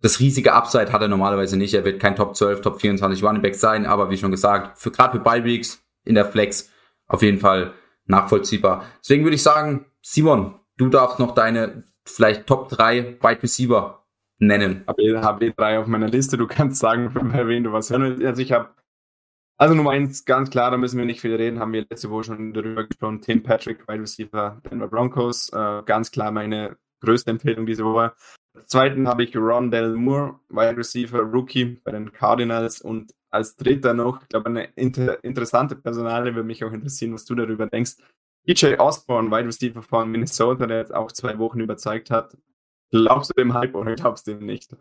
das 0.03 0.21
riesige 0.21 0.53
Upside 0.53 0.93
hat 0.93 1.03
er 1.03 1.09
normalerweise 1.09 1.57
nicht. 1.57 1.75
Er 1.75 1.85
wird 1.85 2.01
kein 2.01 2.17
Top 2.17 2.37
12, 2.37 2.61
Top 2.61 2.81
24 2.81 3.23
Running 3.25 3.43
Back 3.43 3.55
sein, 3.55 3.87
aber 3.87 4.11
wie 4.11 4.17
schon 4.17 4.31
gesagt, 4.31 4.79
für 4.79 4.91
gerade 4.91 5.19
für 5.19 5.25
Bye 5.25 5.61
in 6.05 6.15
der 6.15 6.27
Flex 6.27 6.71
auf 7.09 7.23
jeden 7.23 7.39
Fall 7.39 7.73
nachvollziehbar. 8.07 8.85
Deswegen 9.01 9.25
würde 9.25 9.37
ich 9.37 9.43
sagen, 9.43 9.87
Simon, 10.03 10.55
du 10.77 10.89
darfst 10.89 11.19
noch 11.19 11.33
deine 11.35 11.85
vielleicht 12.05 12.47
Top 12.47 12.69
3 12.69 13.19
Wide 13.21 13.43
Receiver 13.43 14.05
nennen. 14.39 14.85
Habe 14.87 15.03
eh, 15.03 15.17
hab 15.17 15.43
eh 15.43 15.53
drei 15.57 15.79
auf 15.79 15.87
meiner 15.87 16.09
Liste. 16.09 16.37
Du 16.37 16.47
kannst 16.47 16.79
sagen, 16.79 17.13
bei 17.33 17.49
wem 17.49 17.65
du 17.65 17.73
was 17.73 17.91
hören 17.91 18.03
willst. 18.03 18.25
Also 18.25 18.43
ich 18.43 18.53
habe 18.53 18.69
also 19.57 19.75
Nummer 19.75 19.91
eins, 19.91 20.25
ganz 20.25 20.51
klar, 20.51 20.71
da 20.71 20.77
müssen 20.77 20.99
wir 20.99 21.07
nicht 21.07 21.21
viel 21.21 21.35
reden, 21.35 21.61
haben 21.61 21.73
wir 21.73 21.87
letzte 21.89 22.11
Woche 22.11 22.25
schon 22.25 22.53
darüber 22.53 22.85
gesprochen. 22.85 23.21
Tim 23.23 23.43
Patrick, 23.43 23.89
Wide 23.89 24.03
Receiver 24.03 24.61
Denver 24.71 24.89
Broncos. 24.89 25.51
Äh, 25.51 25.83
ganz 25.85 26.11
klar 26.11 26.31
meine 26.31 26.77
größte 27.01 27.31
Empfehlung 27.31 27.67
diese 27.67 27.85
Woche. 27.85 28.15
Zweiten 28.67 29.07
habe 29.07 29.25
ich 29.25 29.37
Rondell 29.37 29.95
Moore, 29.95 30.41
Wide 30.49 30.77
Receiver, 30.77 31.21
Rookie 31.21 31.81
bei 31.85 31.93
den 31.93 32.13
Cardinals 32.13 32.81
und 32.81 33.13
als 33.31 33.57
dritter 33.57 33.93
noch, 33.93 34.23
ich 34.23 34.29
glaube, 34.29 34.47
eine 34.47 34.65
inter 34.77 35.23
interessante 35.23 35.77
Personale 35.77 36.35
würde 36.35 36.47
mich 36.47 36.65
auch 36.65 36.73
interessieren, 36.73 37.13
was 37.13 37.25
du 37.25 37.35
darüber 37.35 37.67
denkst. 37.67 37.97
DJ 38.49 38.77
Osborne, 38.79 39.31
Wide 39.31 39.47
Receiver 39.47 39.83
von 39.83 40.11
Minnesota, 40.11 40.67
der 40.67 40.79
jetzt 40.79 40.95
auch 40.95 41.13
zwei 41.13 41.39
Wochen 41.39 41.61
überzeugt 41.61 42.11
hat. 42.11 42.37
Glaubst 42.91 43.31
du 43.31 43.35
dem 43.35 43.53
Hype 43.55 43.75
oder 43.75 43.95
glaubst 43.95 44.27
du 44.27 44.33
ihm 44.33 44.47
nicht? 44.47 44.75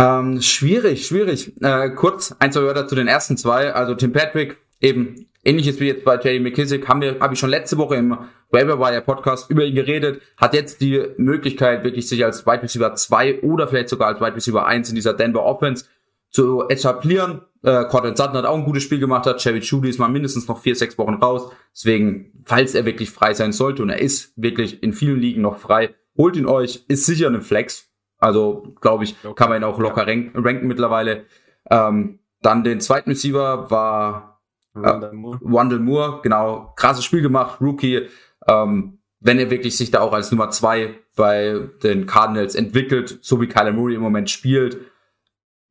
Ähm, 0.00 0.40
schwierig, 0.40 1.06
schwierig. 1.06 1.52
Äh, 1.60 1.90
kurz 1.90 2.34
ein, 2.38 2.52
zwei 2.52 2.62
Wörter 2.62 2.88
zu 2.88 2.94
den 2.94 3.06
ersten 3.06 3.36
zwei. 3.36 3.74
Also 3.74 3.94
Tim 3.94 4.12
Patrick, 4.12 4.56
eben 4.80 5.26
ähnliches 5.44 5.78
wie 5.78 5.88
jetzt 5.88 6.04
bei 6.04 6.18
Jerry 6.18 6.40
McKissick, 6.40 6.88
haben 6.88 7.02
wir, 7.02 7.20
habe 7.20 7.34
ich 7.34 7.40
schon 7.40 7.50
letzte 7.50 7.76
Woche 7.76 7.96
im 7.96 8.16
Waiver 8.50 8.80
Wire 8.80 9.02
Podcast 9.02 9.50
über 9.50 9.62
ihn 9.62 9.74
geredet, 9.74 10.22
hat 10.38 10.54
jetzt 10.54 10.80
die 10.80 11.04
Möglichkeit, 11.18 11.84
wirklich 11.84 12.08
sich 12.08 12.24
als 12.24 12.46
Wide 12.46 12.62
Receiver 12.62 12.94
2 12.94 13.42
oder 13.42 13.68
vielleicht 13.68 13.90
sogar 13.90 14.08
als 14.08 14.22
Wide 14.22 14.36
Receiver 14.36 14.66
1 14.66 14.88
in 14.88 14.94
dieser 14.94 15.12
Denver 15.12 15.44
Offense 15.44 15.84
zu 16.30 16.66
etablieren. 16.70 17.42
Äh, 17.62 17.84
Cortland 17.84 18.16
Sutton 18.16 18.38
hat 18.38 18.46
auch 18.46 18.56
ein 18.56 18.64
gutes 18.64 18.82
Spiel 18.82 19.00
gemacht, 19.00 19.26
hat 19.26 19.36
Cherry 19.38 19.58
Judy 19.58 19.90
ist 19.90 19.98
mal 19.98 20.08
mindestens 20.08 20.48
noch 20.48 20.62
vier, 20.62 20.76
sechs 20.76 20.96
Wochen 20.96 21.14
raus. 21.14 21.52
Deswegen, 21.74 22.42
falls 22.46 22.74
er 22.74 22.86
wirklich 22.86 23.10
frei 23.10 23.34
sein 23.34 23.52
sollte, 23.52 23.82
und 23.82 23.90
er 23.90 24.00
ist 24.00 24.32
wirklich 24.36 24.82
in 24.82 24.94
vielen 24.94 25.20
Ligen 25.20 25.42
noch 25.42 25.58
frei, 25.58 25.94
holt 26.16 26.36
ihn 26.36 26.46
euch, 26.46 26.86
ist 26.88 27.04
sicher 27.04 27.26
eine 27.26 27.42
Flex. 27.42 27.89
Also, 28.20 28.74
glaube 28.80 29.04
ich, 29.04 29.16
kann 29.34 29.48
man 29.48 29.60
ihn 29.60 29.64
auch 29.64 29.78
locker 29.78 30.06
ranken, 30.06 30.38
ranken 30.38 30.66
mittlerweile. 30.66 31.24
Ähm, 31.70 32.20
dann 32.42 32.64
den 32.64 32.80
zweiten 32.80 33.10
Receiver 33.10 33.70
war 33.70 34.40
äh, 34.74 34.80
Wandel 34.80 35.80
Moore, 35.80 36.20
genau, 36.22 36.72
krasses 36.76 37.04
Spiel 37.04 37.22
gemacht, 37.22 37.60
Rookie. 37.60 38.08
Ähm, 38.46 38.98
wenn 39.20 39.38
er 39.38 39.50
wirklich 39.50 39.76
sich 39.76 39.90
da 39.90 40.00
auch 40.00 40.12
als 40.12 40.30
Nummer 40.30 40.50
zwei 40.50 40.98
bei 41.16 41.68
den 41.82 42.06
Cardinals 42.06 42.54
entwickelt, 42.54 43.18
so 43.20 43.40
wie 43.40 43.46
Kyler 43.46 43.72
Murray 43.72 43.94
im 43.94 44.00
Moment 44.00 44.30
spielt, 44.30 44.78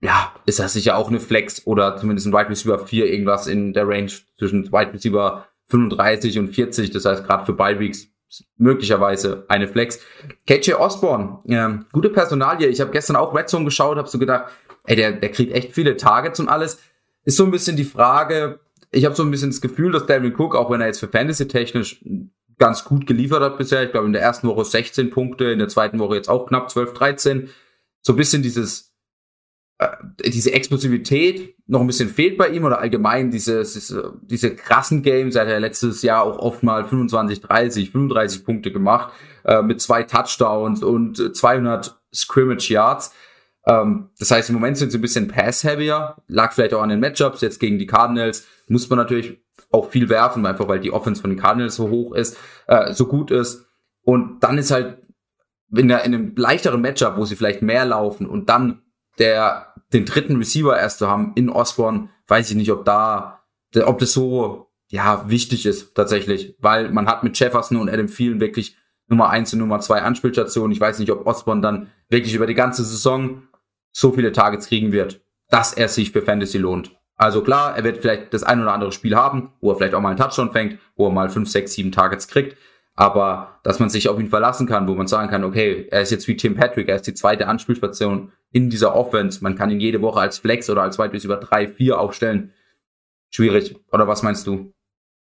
ja, 0.02 0.34
ist 0.46 0.60
das 0.60 0.74
sicher 0.74 0.98
auch 0.98 1.10
eine 1.10 1.20
Flex 1.20 1.66
oder 1.68 1.98
zumindest 1.98 2.28
ein 2.28 2.34
Wide 2.34 2.50
Receiver 2.50 2.80
4, 2.80 3.12
irgendwas 3.12 3.48
in 3.48 3.74
der 3.74 3.88
Range 3.88 4.12
zwischen 4.38 4.72
Wide 4.72 4.94
Receiver 4.94 5.48
35 5.68 6.40
und 6.40 6.56
40. 6.56 6.92
Das 6.92 7.06
heißt, 7.06 7.26
gerade 7.26 7.46
für 7.46 7.54
Bye 7.54 7.80
Weeks 7.80 8.08
möglicherweise 8.58 9.46
eine 9.48 9.68
Flex. 9.68 10.00
KJ 10.48 10.74
Osborne, 10.74 11.40
äh, 11.48 11.84
gute 11.92 12.10
Personalie. 12.10 12.68
Ich 12.68 12.82
habe 12.82 12.92
gestern 12.92 13.16
auch 13.16 13.36
Red 13.36 13.50
Zone 13.50 13.66
geschaut, 13.66 13.98
habe 13.98 14.08
so 14.08 14.20
gedacht, 14.20 14.52
ey, 14.86 14.96
der, 14.96 15.14
der 15.14 15.30
kriegt 15.32 15.54
echt 15.54 15.74
viele 15.74 15.98
Targets 15.98 16.40
und 16.40 16.50
alles. 16.50 16.80
Ist 17.26 17.38
so 17.38 17.44
ein 17.44 17.52
bisschen 17.52 17.76
die 17.76 17.84
Frage, 17.84 18.60
ich 18.92 19.06
habe 19.06 19.16
so 19.16 19.24
ein 19.24 19.32
bisschen 19.32 19.52
das 19.52 19.62
Gefühl, 19.62 19.92
dass 19.92 20.06
Dalvin 20.06 20.36
Cook, 20.36 20.56
auch 20.56 20.72
wenn 20.72 20.82
er 20.82 20.88
jetzt 20.88 21.00
für 21.00 21.08
Fantasy 21.08 21.48
technisch 21.48 22.04
ganz 22.58 22.84
gut 22.84 23.08
geliefert 23.08 23.42
hat 23.42 23.58
bisher, 23.58 23.84
ich 23.84 23.92
glaube 23.92 24.08
in 24.08 24.14
der 24.14 24.22
ersten 24.22 24.48
Woche 24.48 24.66
16 24.66 25.10
Punkte, 25.10 25.46
in 25.46 25.60
der 25.60 25.70
zweiten 25.70 26.00
Woche 26.00 26.16
jetzt 26.16 26.30
auch 26.30 26.48
knapp 26.48 26.70
12, 26.70 26.94
13, 26.94 27.50
so 28.02 28.14
ein 28.14 28.18
bisschen 28.18 28.44
dieses 28.44 28.89
diese 30.26 30.52
Explosivität 30.52 31.56
noch 31.68 31.80
ein 31.80 31.88
bisschen 31.88 32.10
fehlt 32.10 32.38
bei 32.38 32.50
ihm 32.50 32.66
oder 32.66 32.80
allgemein 32.80 33.32
diese, 33.32 33.60
diese, 33.60 34.14
diese 34.22 34.54
krassen 34.54 35.02
Games, 35.04 35.36
er 35.36 35.44
hat 35.44 35.50
ja 35.50 35.58
letztes 35.58 36.02
Jahr 36.02 36.24
auch 36.24 36.38
oft 36.38 36.64
mal 36.64 36.84
25, 36.84 37.40
30, 37.42 37.92
35 37.92 38.44
Punkte 38.44 38.72
gemacht, 38.72 39.14
äh, 39.46 39.62
mit 39.62 39.80
zwei 39.80 40.04
Touchdowns 40.04 40.84
und 40.84 41.36
200 41.36 41.98
Scrimmage 42.14 42.70
Yards. 42.70 43.14
Ähm, 43.66 44.10
das 44.20 44.32
heißt, 44.32 44.50
im 44.50 44.56
Moment 44.56 44.78
sind 44.78 44.92
sie 44.92 44.98
ein 44.98 45.02
bisschen 45.02 45.30
pass-heavier, 45.30 46.18
lag 46.28 46.52
vielleicht 46.52 46.74
auch 46.74 46.82
an 46.82 46.90
den 46.90 47.00
Matchups, 47.00 47.40
jetzt 47.40 47.60
gegen 47.60 47.80
die 47.80 47.88
Cardinals 47.88 48.48
muss 48.68 48.90
man 48.90 48.98
natürlich 48.98 49.42
auch 49.72 49.90
viel 49.90 50.10
werfen, 50.10 50.46
einfach 50.46 50.68
weil 50.68 50.80
die 50.80 50.92
Offense 50.92 51.22
von 51.22 51.30
den 51.30 51.40
Cardinals 51.40 51.76
so 51.76 51.90
hoch 51.90 52.14
ist, 52.14 52.38
äh, 52.68 52.94
so 52.94 53.06
gut 53.06 53.32
ist. 53.32 53.66
Und 54.04 54.44
dann 54.44 54.58
ist 54.58 54.72
halt 54.72 54.98
in, 55.74 55.88
der, 55.88 56.04
in 56.04 56.14
einem 56.14 56.34
leichteren 56.36 56.82
Matchup, 56.82 57.18
wo 57.18 57.26
sie 57.26 57.36
vielleicht 57.36 57.62
mehr 57.62 57.86
laufen 57.86 58.28
und 58.28 58.50
dann 58.50 58.82
der 59.20 59.69
den 59.94 60.06
dritten 60.06 60.38
Receiver 60.38 60.78
erst 60.78 61.00
zu 61.00 61.10
haben 61.10 61.34
in 61.36 61.50
Osborne, 61.50 62.10
weiß 62.28 62.52
ich 62.52 62.56
nicht, 62.56 62.72
ob 62.72 62.86
da, 62.86 63.44
ob 63.86 64.00
das 64.00 64.14
so, 64.14 64.68
ja, 64.88 65.30
wichtig 65.30 65.66
ist, 65.66 65.96
tatsächlich, 65.96 66.56
weil 66.60 66.92
man 66.92 67.08
hat 67.08 67.24
mit 67.24 67.38
Jefferson 67.38 67.78
und 67.78 67.90
Adam 67.90 68.08
Thielen 68.08 68.40
wirklich 68.40 68.76
Nummer 69.08 69.30
eins 69.30 69.54
und 69.54 69.60
Nummer 69.60 69.80
zwei 69.80 70.02
Anspielstationen. 70.02 70.72
Ich 70.72 70.80
weiß 70.80 71.00
nicht, 71.00 71.12
ob 71.12 71.26
Osborne 71.26 71.62
dann 71.62 71.90
wirklich 72.10 72.34
über 72.36 72.48
die 72.48 72.54
ganze 72.54 72.84
Saison 72.84 73.44
so 73.92 74.12
viele 74.12 74.32
Targets 74.32 74.68
kriegen 74.68 74.92
wird, 74.92 75.22
dass 75.50 75.74
er 75.74 75.90
sich 75.90 76.12
für 76.12 76.22
Fantasy 76.22 76.60
lohnt. 76.60 76.96
Also 77.16 77.44
klar, 77.44 77.76
er 77.76 77.84
wird 77.84 77.98
vielleicht 77.98 78.34
das 78.34 78.44
ein 78.44 78.62
oder 78.62 78.72
andere 78.72 78.92
Spiel 78.92 79.16
haben, 79.16 79.52
wo 79.60 79.72
er 79.72 79.76
vielleicht 79.76 79.94
auch 79.94 80.02
mal 80.02 80.10
einen 80.10 80.20
Touchdown 80.20 80.52
fängt, 80.52 80.80
wo 80.96 81.08
er 81.08 81.12
mal 81.12 81.30
fünf, 81.30 81.50
sechs, 81.50 81.74
sieben 81.74 81.92
Targets 81.92 82.28
kriegt. 82.28 82.56
Aber 83.00 83.62
dass 83.64 83.80
man 83.80 83.88
sich 83.88 84.10
auf 84.10 84.20
ihn 84.20 84.28
verlassen 84.28 84.68
kann, 84.68 84.86
wo 84.86 84.94
man 84.94 85.08
sagen 85.08 85.30
kann, 85.30 85.46
okay, 85.46 85.88
er 85.90 86.02
ist 86.02 86.12
jetzt 86.12 86.28
wie 86.28 86.36
Tim 86.36 86.56
Patrick, 86.56 86.90
er 86.90 86.98
ist 86.98 87.08
die 87.08 87.14
zweite 87.14 87.48
Anspielstation 87.48 88.34
in 88.52 88.70
dieser 88.70 88.94
Offense. 88.94 89.42
Man 89.42 89.56
kann 89.56 89.70
ihn 89.70 89.80
jede 89.80 90.02
Woche 90.02 90.20
als 90.20 90.40
Flex 90.40 90.70
oder 90.70 90.82
als 90.82 91.00
Wide 91.00 91.18
über 91.18 91.38
drei, 91.38 91.70
vier 91.70 91.98
aufstellen. 91.98 92.52
Schwierig. 93.30 93.78
Oder 93.94 94.10
was 94.10 94.22
meinst 94.22 94.46
du? 94.48 94.74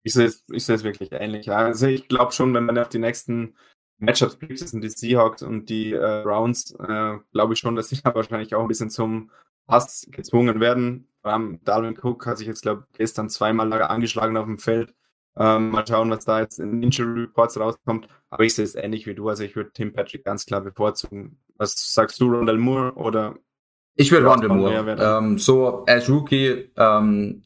Ich 0.02 0.12
sehe 0.12 0.26
es, 0.26 0.44
ich 0.50 0.64
sehe 0.64 0.74
es 0.74 0.82
wirklich 0.82 1.12
ähnlich. 1.12 1.52
Also 1.52 1.86
ich 1.86 2.08
glaube 2.08 2.32
schon, 2.32 2.52
wenn 2.52 2.64
man 2.64 2.76
auf 2.78 2.88
die 2.88 2.98
nächsten 2.98 3.54
Matchups 3.98 4.34
blickt, 4.34 4.60
das 4.60 4.70
sind 4.70 4.82
die 4.82 4.88
Seahawks 4.88 5.44
und 5.44 5.70
die 5.70 5.92
äh, 5.92 6.22
Browns, 6.24 6.74
äh, 6.80 7.18
glaube 7.30 7.52
ich 7.52 7.60
schon, 7.60 7.76
dass 7.76 7.90
sie 7.90 8.00
da 8.02 8.12
wahrscheinlich 8.12 8.56
auch 8.56 8.62
ein 8.62 8.68
bisschen 8.68 8.90
zum 8.90 9.30
Pass 9.68 10.08
gezwungen 10.10 10.58
werden. 10.58 11.06
Ähm, 11.22 11.60
Dalvin 11.62 11.96
Cook 11.96 12.26
hat 12.26 12.38
sich 12.38 12.48
jetzt, 12.48 12.62
glaube 12.62 12.88
ich, 12.90 12.98
gestern 12.98 13.30
zweimal 13.30 13.72
angeschlagen 13.82 14.36
auf 14.36 14.46
dem 14.46 14.58
Feld. 14.58 14.92
Ähm, 15.36 15.70
mal 15.70 15.86
schauen, 15.86 16.10
was 16.10 16.24
da 16.24 16.40
jetzt 16.40 16.58
in 16.58 16.82
Injury 16.82 17.22
Reports 17.22 17.58
rauskommt. 17.58 18.08
Aber 18.28 18.44
ich 18.44 18.54
sehe 18.54 18.64
es 18.64 18.74
ähnlich 18.74 19.06
wie 19.06 19.14
du. 19.14 19.28
Also 19.28 19.44
ich 19.44 19.56
würde 19.56 19.70
Tim 19.72 19.92
Patrick 19.92 20.24
ganz 20.24 20.44
klar 20.44 20.60
bevorzugen. 20.60 21.38
Was 21.56 21.94
sagst 21.94 22.20
du, 22.20 22.30
Rondell 22.30 22.58
Moore 22.58 22.92
oder? 22.94 23.36
Ich 23.94 24.10
würde 24.12 24.26
Rondell 24.26 24.50
Moore. 24.50 24.96
Ähm, 24.98 25.38
so 25.38 25.84
als 25.86 26.08
Rookie, 26.08 26.70
ähm, 26.76 27.44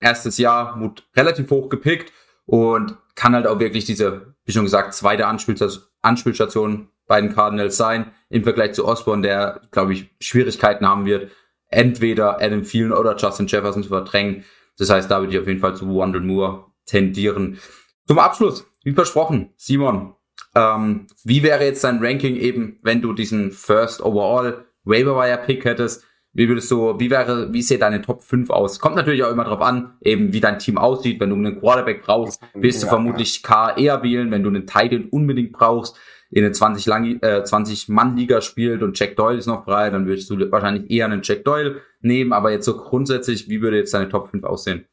erstes 0.00 0.38
Jahr, 0.38 0.80
wurde 0.80 1.02
relativ 1.14 1.50
hoch 1.50 1.68
gepickt 1.68 2.12
und 2.46 2.96
kann 3.14 3.34
halt 3.34 3.46
auch 3.46 3.58
wirklich 3.58 3.84
diese, 3.84 4.34
wie 4.44 4.52
schon 4.52 4.64
gesagt, 4.64 4.94
zweite 4.94 5.26
Anspielstation 5.26 6.88
bei 7.06 7.20
den 7.20 7.34
Cardinals 7.34 7.76
sein, 7.76 8.12
im 8.28 8.44
Vergleich 8.44 8.72
zu 8.72 8.86
Osborne, 8.86 9.22
der, 9.22 9.62
glaube 9.70 9.92
ich, 9.92 10.10
Schwierigkeiten 10.20 10.86
haben 10.86 11.06
wird, 11.06 11.30
entweder 11.68 12.40
Adam 12.42 12.62
Thielen 12.62 12.92
oder 12.92 13.16
Justin 13.16 13.46
Jefferson 13.46 13.82
zu 13.82 13.88
verdrängen. 13.88 14.44
Das 14.78 14.90
heißt, 14.90 15.10
da 15.10 15.20
würde 15.20 15.32
ich 15.32 15.40
auf 15.40 15.46
jeden 15.46 15.60
Fall 15.60 15.76
zu 15.76 15.86
Wandel 15.88 16.20
Moore 16.20 16.66
tendieren. 16.86 17.58
Zum 18.06 18.18
Abschluss, 18.18 18.66
wie 18.84 18.92
versprochen, 18.92 19.50
Simon, 19.56 20.14
ähm, 20.54 21.06
wie 21.24 21.42
wäre 21.42 21.64
jetzt 21.64 21.84
dein 21.84 22.02
Ranking 22.02 22.36
eben, 22.36 22.78
wenn 22.82 23.02
du 23.02 23.12
diesen 23.12 23.50
First 23.50 24.02
Overall 24.02 24.64
Waiver 24.84 25.16
Wire 25.16 25.42
Pick 25.44 25.64
hättest? 25.64 26.04
Wie 26.32 26.48
würdest 26.48 26.70
du, 26.70 26.98
wie 27.00 27.10
wäre, 27.10 27.52
wie 27.52 27.62
sieht 27.62 27.80
deine 27.80 28.02
Top 28.02 28.22
5 28.22 28.50
aus? 28.50 28.78
Kommt 28.78 28.96
natürlich 28.96 29.24
auch 29.24 29.32
immer 29.32 29.44
drauf 29.44 29.62
an, 29.62 29.94
eben 30.02 30.34
wie 30.34 30.40
dein 30.40 30.58
Team 30.58 30.76
aussieht. 30.76 31.18
Wenn 31.18 31.30
du 31.30 31.36
einen 31.36 31.60
Quarterback 31.60 32.02
brauchst, 32.02 32.42
wirst 32.54 32.82
du 32.82 32.86
vermutlich 32.86 33.42
K 33.42 33.70
eher 33.70 34.02
wählen. 34.02 34.30
Wenn 34.30 34.42
du 34.42 34.50
einen 34.50 34.66
Titan 34.66 35.06
unbedingt 35.10 35.52
brauchst, 35.52 35.96
in 36.30 36.44
eine 36.44 36.52
20 36.52 36.86
lang, 36.86 37.22
äh, 37.22 37.42
20 37.44 37.88
Mann 37.88 38.16
Liga 38.16 38.40
spielt 38.40 38.82
und 38.82 38.98
Jack 38.98 39.16
Doyle 39.16 39.38
ist 39.38 39.46
noch 39.46 39.64
frei, 39.64 39.90
dann 39.90 40.06
würdest 40.06 40.28
du 40.28 40.50
wahrscheinlich 40.50 40.90
eher 40.90 41.06
einen 41.06 41.22
Jack 41.22 41.44
Doyle 41.44 41.80
nehmen. 42.00 42.32
Aber 42.32 42.50
jetzt 42.50 42.66
so 42.66 42.76
grundsätzlich, 42.76 43.48
wie 43.48 43.62
würde 43.62 43.78
jetzt 43.78 43.94
deine 43.94 44.08
Top 44.08 44.30
5 44.30 44.44
aussehen? 44.44 44.86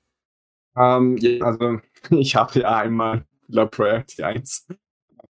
Ähm, 0.75 1.17
ja, 1.17 1.45
also 1.45 1.79
ich 2.09 2.35
habe 2.35 2.59
ja 2.59 2.77
einmal 2.77 3.25
La 3.47 3.65
Priority 3.65 4.23
1. 4.23 4.67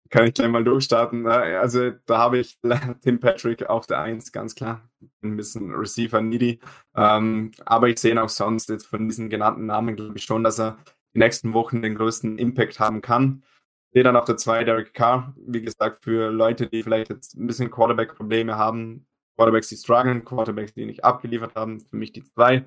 Kann 0.10 0.28
ich 0.28 0.36
gleich 0.36 0.50
mal 0.50 0.64
durchstarten. 0.64 1.24
Ne? 1.24 1.32
Also 1.32 1.92
da 2.06 2.20
habe 2.20 2.40
ich 2.40 2.60
Tim 3.02 3.20
Patrick 3.20 3.68
auf 3.68 3.88
der 3.88 4.00
1, 4.00 4.32
ganz 4.32 4.54
klar. 4.56 4.88
Ein 5.24 5.36
bisschen 5.38 5.74
Receiver 5.74 6.22
needy. 6.22 6.60
Ähm, 6.96 7.52
aber 7.66 7.90
ich 7.90 8.00
sehe 8.00 8.22
auch 8.22 8.30
sonst 8.30 8.70
jetzt 8.70 8.86
von 8.86 9.08
diesen 9.10 9.30
genannten 9.30 9.66
Namen, 9.66 9.96
glaube 9.96 10.18
ich 10.18 10.24
schon, 10.24 10.44
dass 10.44 10.60
er 10.60 10.78
die 11.14 11.20
nächsten 11.20 11.54
Wochen 11.54 11.82
den 11.82 11.96
größten 11.96 12.38
Impact 12.38 12.80
haben 12.80 13.02
kann. 13.02 13.44
Ich 13.90 13.96
sehe 13.96 14.04
dann 14.04 14.16
auf 14.16 14.26
der 14.26 14.38
2 14.38 14.64
Derek 14.64 14.94
Carr. 14.94 15.34
Wie 15.38 15.62
gesagt, 15.62 16.04
für 16.04 16.32
Leute, 16.32 16.68
die 16.68 16.84
vielleicht 16.84 17.10
jetzt 17.10 17.36
ein 17.36 17.48
bisschen 17.48 17.72
Quarterback-Probleme 17.72 18.56
haben, 18.56 19.08
Quarterbacks, 19.36 19.70
die 19.70 19.78
strugglen, 19.78 20.24
Quarterbacks, 20.24 20.74
die 20.74 20.86
nicht 20.86 21.04
abgeliefert 21.04 21.56
haben, 21.56 21.80
für 21.80 21.96
mich 21.96 22.12
die 22.12 22.24
2. 22.24 22.66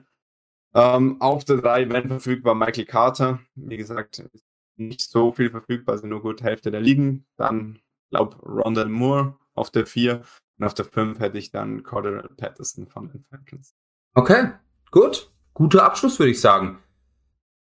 Ähm, 0.76 1.16
auf 1.22 1.42
der 1.46 1.56
3, 1.56 1.88
wenn 1.88 2.08
verfügbar, 2.08 2.54
Michael 2.54 2.84
Carter. 2.84 3.40
Wie 3.54 3.78
gesagt, 3.78 4.22
nicht 4.76 5.00
so 5.00 5.32
viel 5.32 5.50
verfügbar, 5.50 5.94
also 5.94 6.06
nur 6.06 6.20
gut 6.20 6.42
Hälfte 6.42 6.70
der 6.70 6.82
Ligen. 6.82 7.24
Dann, 7.38 7.80
glaube 8.10 8.36
Rondell 8.42 8.90
Moore 8.90 9.38
auf 9.54 9.70
der 9.70 9.86
4 9.86 10.20
und 10.58 10.66
auf 10.66 10.74
der 10.74 10.84
5 10.84 11.18
hätte 11.18 11.38
ich 11.38 11.50
dann 11.50 11.82
Cordell 11.82 12.28
Patterson 12.36 12.86
von 12.86 13.08
den 13.08 13.24
Falcons. 13.30 13.74
Okay, 14.12 14.50
gut. 14.90 15.32
Guter 15.54 15.84
Abschluss, 15.84 16.18
würde 16.18 16.32
ich 16.32 16.42
sagen. 16.42 16.78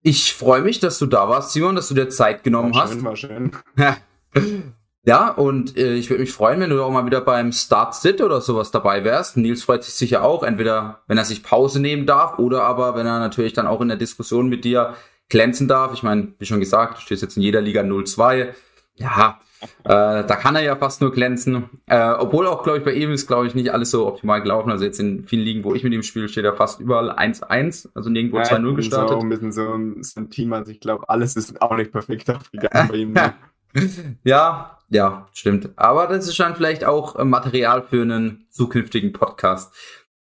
Ich 0.00 0.32
freue 0.32 0.62
mich, 0.62 0.80
dass 0.80 0.98
du 0.98 1.04
da 1.04 1.28
warst, 1.28 1.52
Simon, 1.52 1.76
dass 1.76 1.88
du 1.88 1.94
dir 1.94 2.08
Zeit 2.08 2.42
genommen 2.42 2.74
war 2.74 2.88
schön, 2.88 2.96
hast. 2.96 3.04
War 3.04 3.16
schön. 3.16 3.52
Ja, 5.04 5.30
und 5.30 5.76
äh, 5.76 5.94
ich 5.94 6.10
würde 6.10 6.20
mich 6.20 6.32
freuen, 6.32 6.60
wenn 6.60 6.70
du 6.70 6.82
auch 6.82 6.90
mal 6.90 7.06
wieder 7.06 7.20
beim 7.20 7.50
Start 7.50 7.94
Sit 7.94 8.20
oder 8.20 8.40
sowas 8.40 8.70
dabei 8.70 9.02
wärst. 9.02 9.36
Nils 9.36 9.64
freut 9.64 9.82
sich 9.82 9.94
sicher 9.94 10.22
auch, 10.22 10.44
entweder 10.44 11.00
wenn 11.08 11.18
er 11.18 11.24
sich 11.24 11.42
Pause 11.42 11.80
nehmen 11.80 12.06
darf 12.06 12.38
oder 12.38 12.62
aber 12.62 12.94
wenn 12.94 13.06
er 13.06 13.18
natürlich 13.18 13.52
dann 13.52 13.66
auch 13.66 13.80
in 13.80 13.88
der 13.88 13.96
Diskussion 13.96 14.48
mit 14.48 14.64
dir 14.64 14.94
glänzen 15.28 15.66
darf. 15.66 15.92
Ich 15.92 16.04
meine, 16.04 16.28
wie 16.38 16.46
schon 16.46 16.60
gesagt, 16.60 16.98
du 16.98 17.00
stehst 17.00 17.22
jetzt 17.22 17.36
in 17.36 17.42
jeder 17.42 17.60
Liga 17.60 17.80
0-2. 17.80 18.50
Ja, 18.94 19.40
äh, 19.84 20.24
da 20.24 20.36
kann 20.36 20.54
er 20.54 20.62
ja 20.62 20.76
fast 20.76 21.00
nur 21.00 21.12
glänzen. 21.12 21.70
Äh, 21.86 22.12
obwohl 22.12 22.46
auch, 22.46 22.62
glaube 22.62 22.78
ich, 22.78 22.84
bei 22.84 22.92
ihm 22.92 23.10
ist, 23.10 23.26
glaube 23.26 23.46
ich, 23.46 23.54
nicht 23.54 23.72
alles 23.72 23.90
so 23.90 24.06
optimal 24.06 24.40
gelaufen. 24.42 24.70
Also 24.70 24.84
jetzt 24.84 25.00
in 25.00 25.26
vielen 25.26 25.42
Ligen, 25.42 25.64
wo 25.64 25.74
ich 25.74 25.82
mit 25.82 25.92
ihm 25.92 26.02
spiele, 26.02 26.28
steht 26.28 26.44
er 26.44 26.54
fast 26.54 26.80
überall 26.80 27.10
1-1, 27.10 27.88
also 27.94 28.10
nirgendwo 28.10 28.38
ja, 28.38 28.44
2-0 28.44 28.74
gestartet. 28.74 29.10
So 29.10 29.20
ein 29.20 29.28
bisschen 29.28 29.52
so 29.52 29.72
ein, 29.72 30.02
so 30.02 30.20
ein 30.20 30.30
Team, 30.30 30.52
also 30.52 30.70
ich 30.70 30.80
glaube, 30.80 31.08
alles 31.08 31.34
ist 31.34 31.60
auch 31.60 31.76
nicht 31.76 31.90
perfekt 31.90 32.30
aufgegangen 32.30 32.88
bei 32.88 32.96
ihm. 32.96 33.12
Ne? 33.12 33.34
ja, 34.24 34.78
ja, 34.92 35.28
stimmt. 35.32 35.70
Aber 35.76 36.06
das 36.06 36.28
ist 36.28 36.36
schon 36.36 36.54
vielleicht 36.54 36.84
auch 36.84 37.16
äh, 37.16 37.24
Material 37.24 37.82
für 37.82 38.02
einen 38.02 38.46
zukünftigen 38.50 39.12
Podcast. 39.12 39.74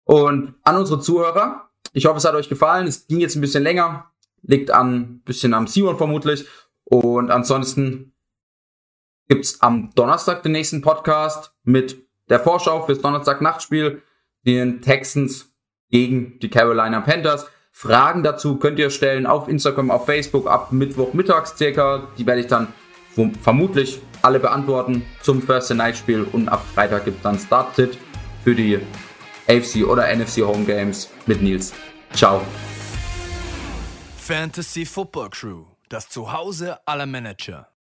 Und 0.06 0.56
an 0.64 0.78
unsere 0.78 1.02
Zuhörer, 1.02 1.70
ich 1.92 2.06
hoffe, 2.06 2.18
es 2.18 2.26
hat 2.26 2.36
euch 2.36 2.50
gefallen. 2.50 2.88
Es 2.88 3.08
ging 3.08 3.20
jetzt 3.20 3.36
ein 3.36 3.42
bisschen 3.42 3.64
länger, 3.64 4.12
liegt 4.42 4.72
an 4.72 5.22
bisschen 5.26 5.54
am 5.54 5.68
Simon 5.68 5.98
vermutlich. 5.98 6.48
Und 6.86 7.30
ansonsten 7.30 8.14
gibt's 9.28 9.62
am 9.62 9.92
Donnerstag 9.96 10.44
den 10.44 10.54
nächsten 10.54 10.82
Podcast 10.82 11.54
mit 11.64 12.02
der 12.30 12.40
Vorschau 12.40 12.86
fürs 12.86 13.02
Donnerstag-Nachtspiel, 13.02 14.02
den 14.46 14.82
Texans 14.82 15.54
gegen 15.90 16.40
die 16.40 16.50
Carolina 16.50 17.02
Panthers. 17.02 17.48
Fragen 17.72 18.24
dazu 18.24 18.58
könnt 18.58 18.80
ihr 18.80 18.90
stellen 18.90 19.26
auf 19.26 19.48
Instagram, 19.50 19.92
auf 19.92 20.06
Facebook 20.06 20.48
ab 20.48 20.72
Mittwoch 20.72 21.14
mittags 21.14 21.58
circa. 21.58 22.08
Die 22.18 22.26
werde 22.26 22.42
ich 22.42 22.48
dann 22.48 22.68
vermutlich 23.42 24.02
alle 24.22 24.40
beantworten 24.40 25.06
zum 25.22 25.42
First 25.42 25.74
Night 25.74 25.98
Spiel 25.98 26.24
und 26.32 26.48
ab 26.50 26.66
Freitag 26.74 27.06
gibt 27.06 27.18
es 27.18 27.24
dann 27.24 27.38
Start-Sit 27.38 27.98
für 28.44 28.56
die 28.56 28.80
AFC 29.48 29.86
oder 29.86 30.14
NFC 30.16 30.42
Home 30.42 30.66
Games 30.66 31.10
mit 31.26 31.42
Nils. 31.42 31.74
Ciao. 32.14 32.42
Fantasy 34.18 34.86
Football 34.86 35.30
Crew, 35.30 35.66
das 35.90 36.10
Zuhause 36.10 36.80
aller 36.88 37.06
Manager. 37.06 37.73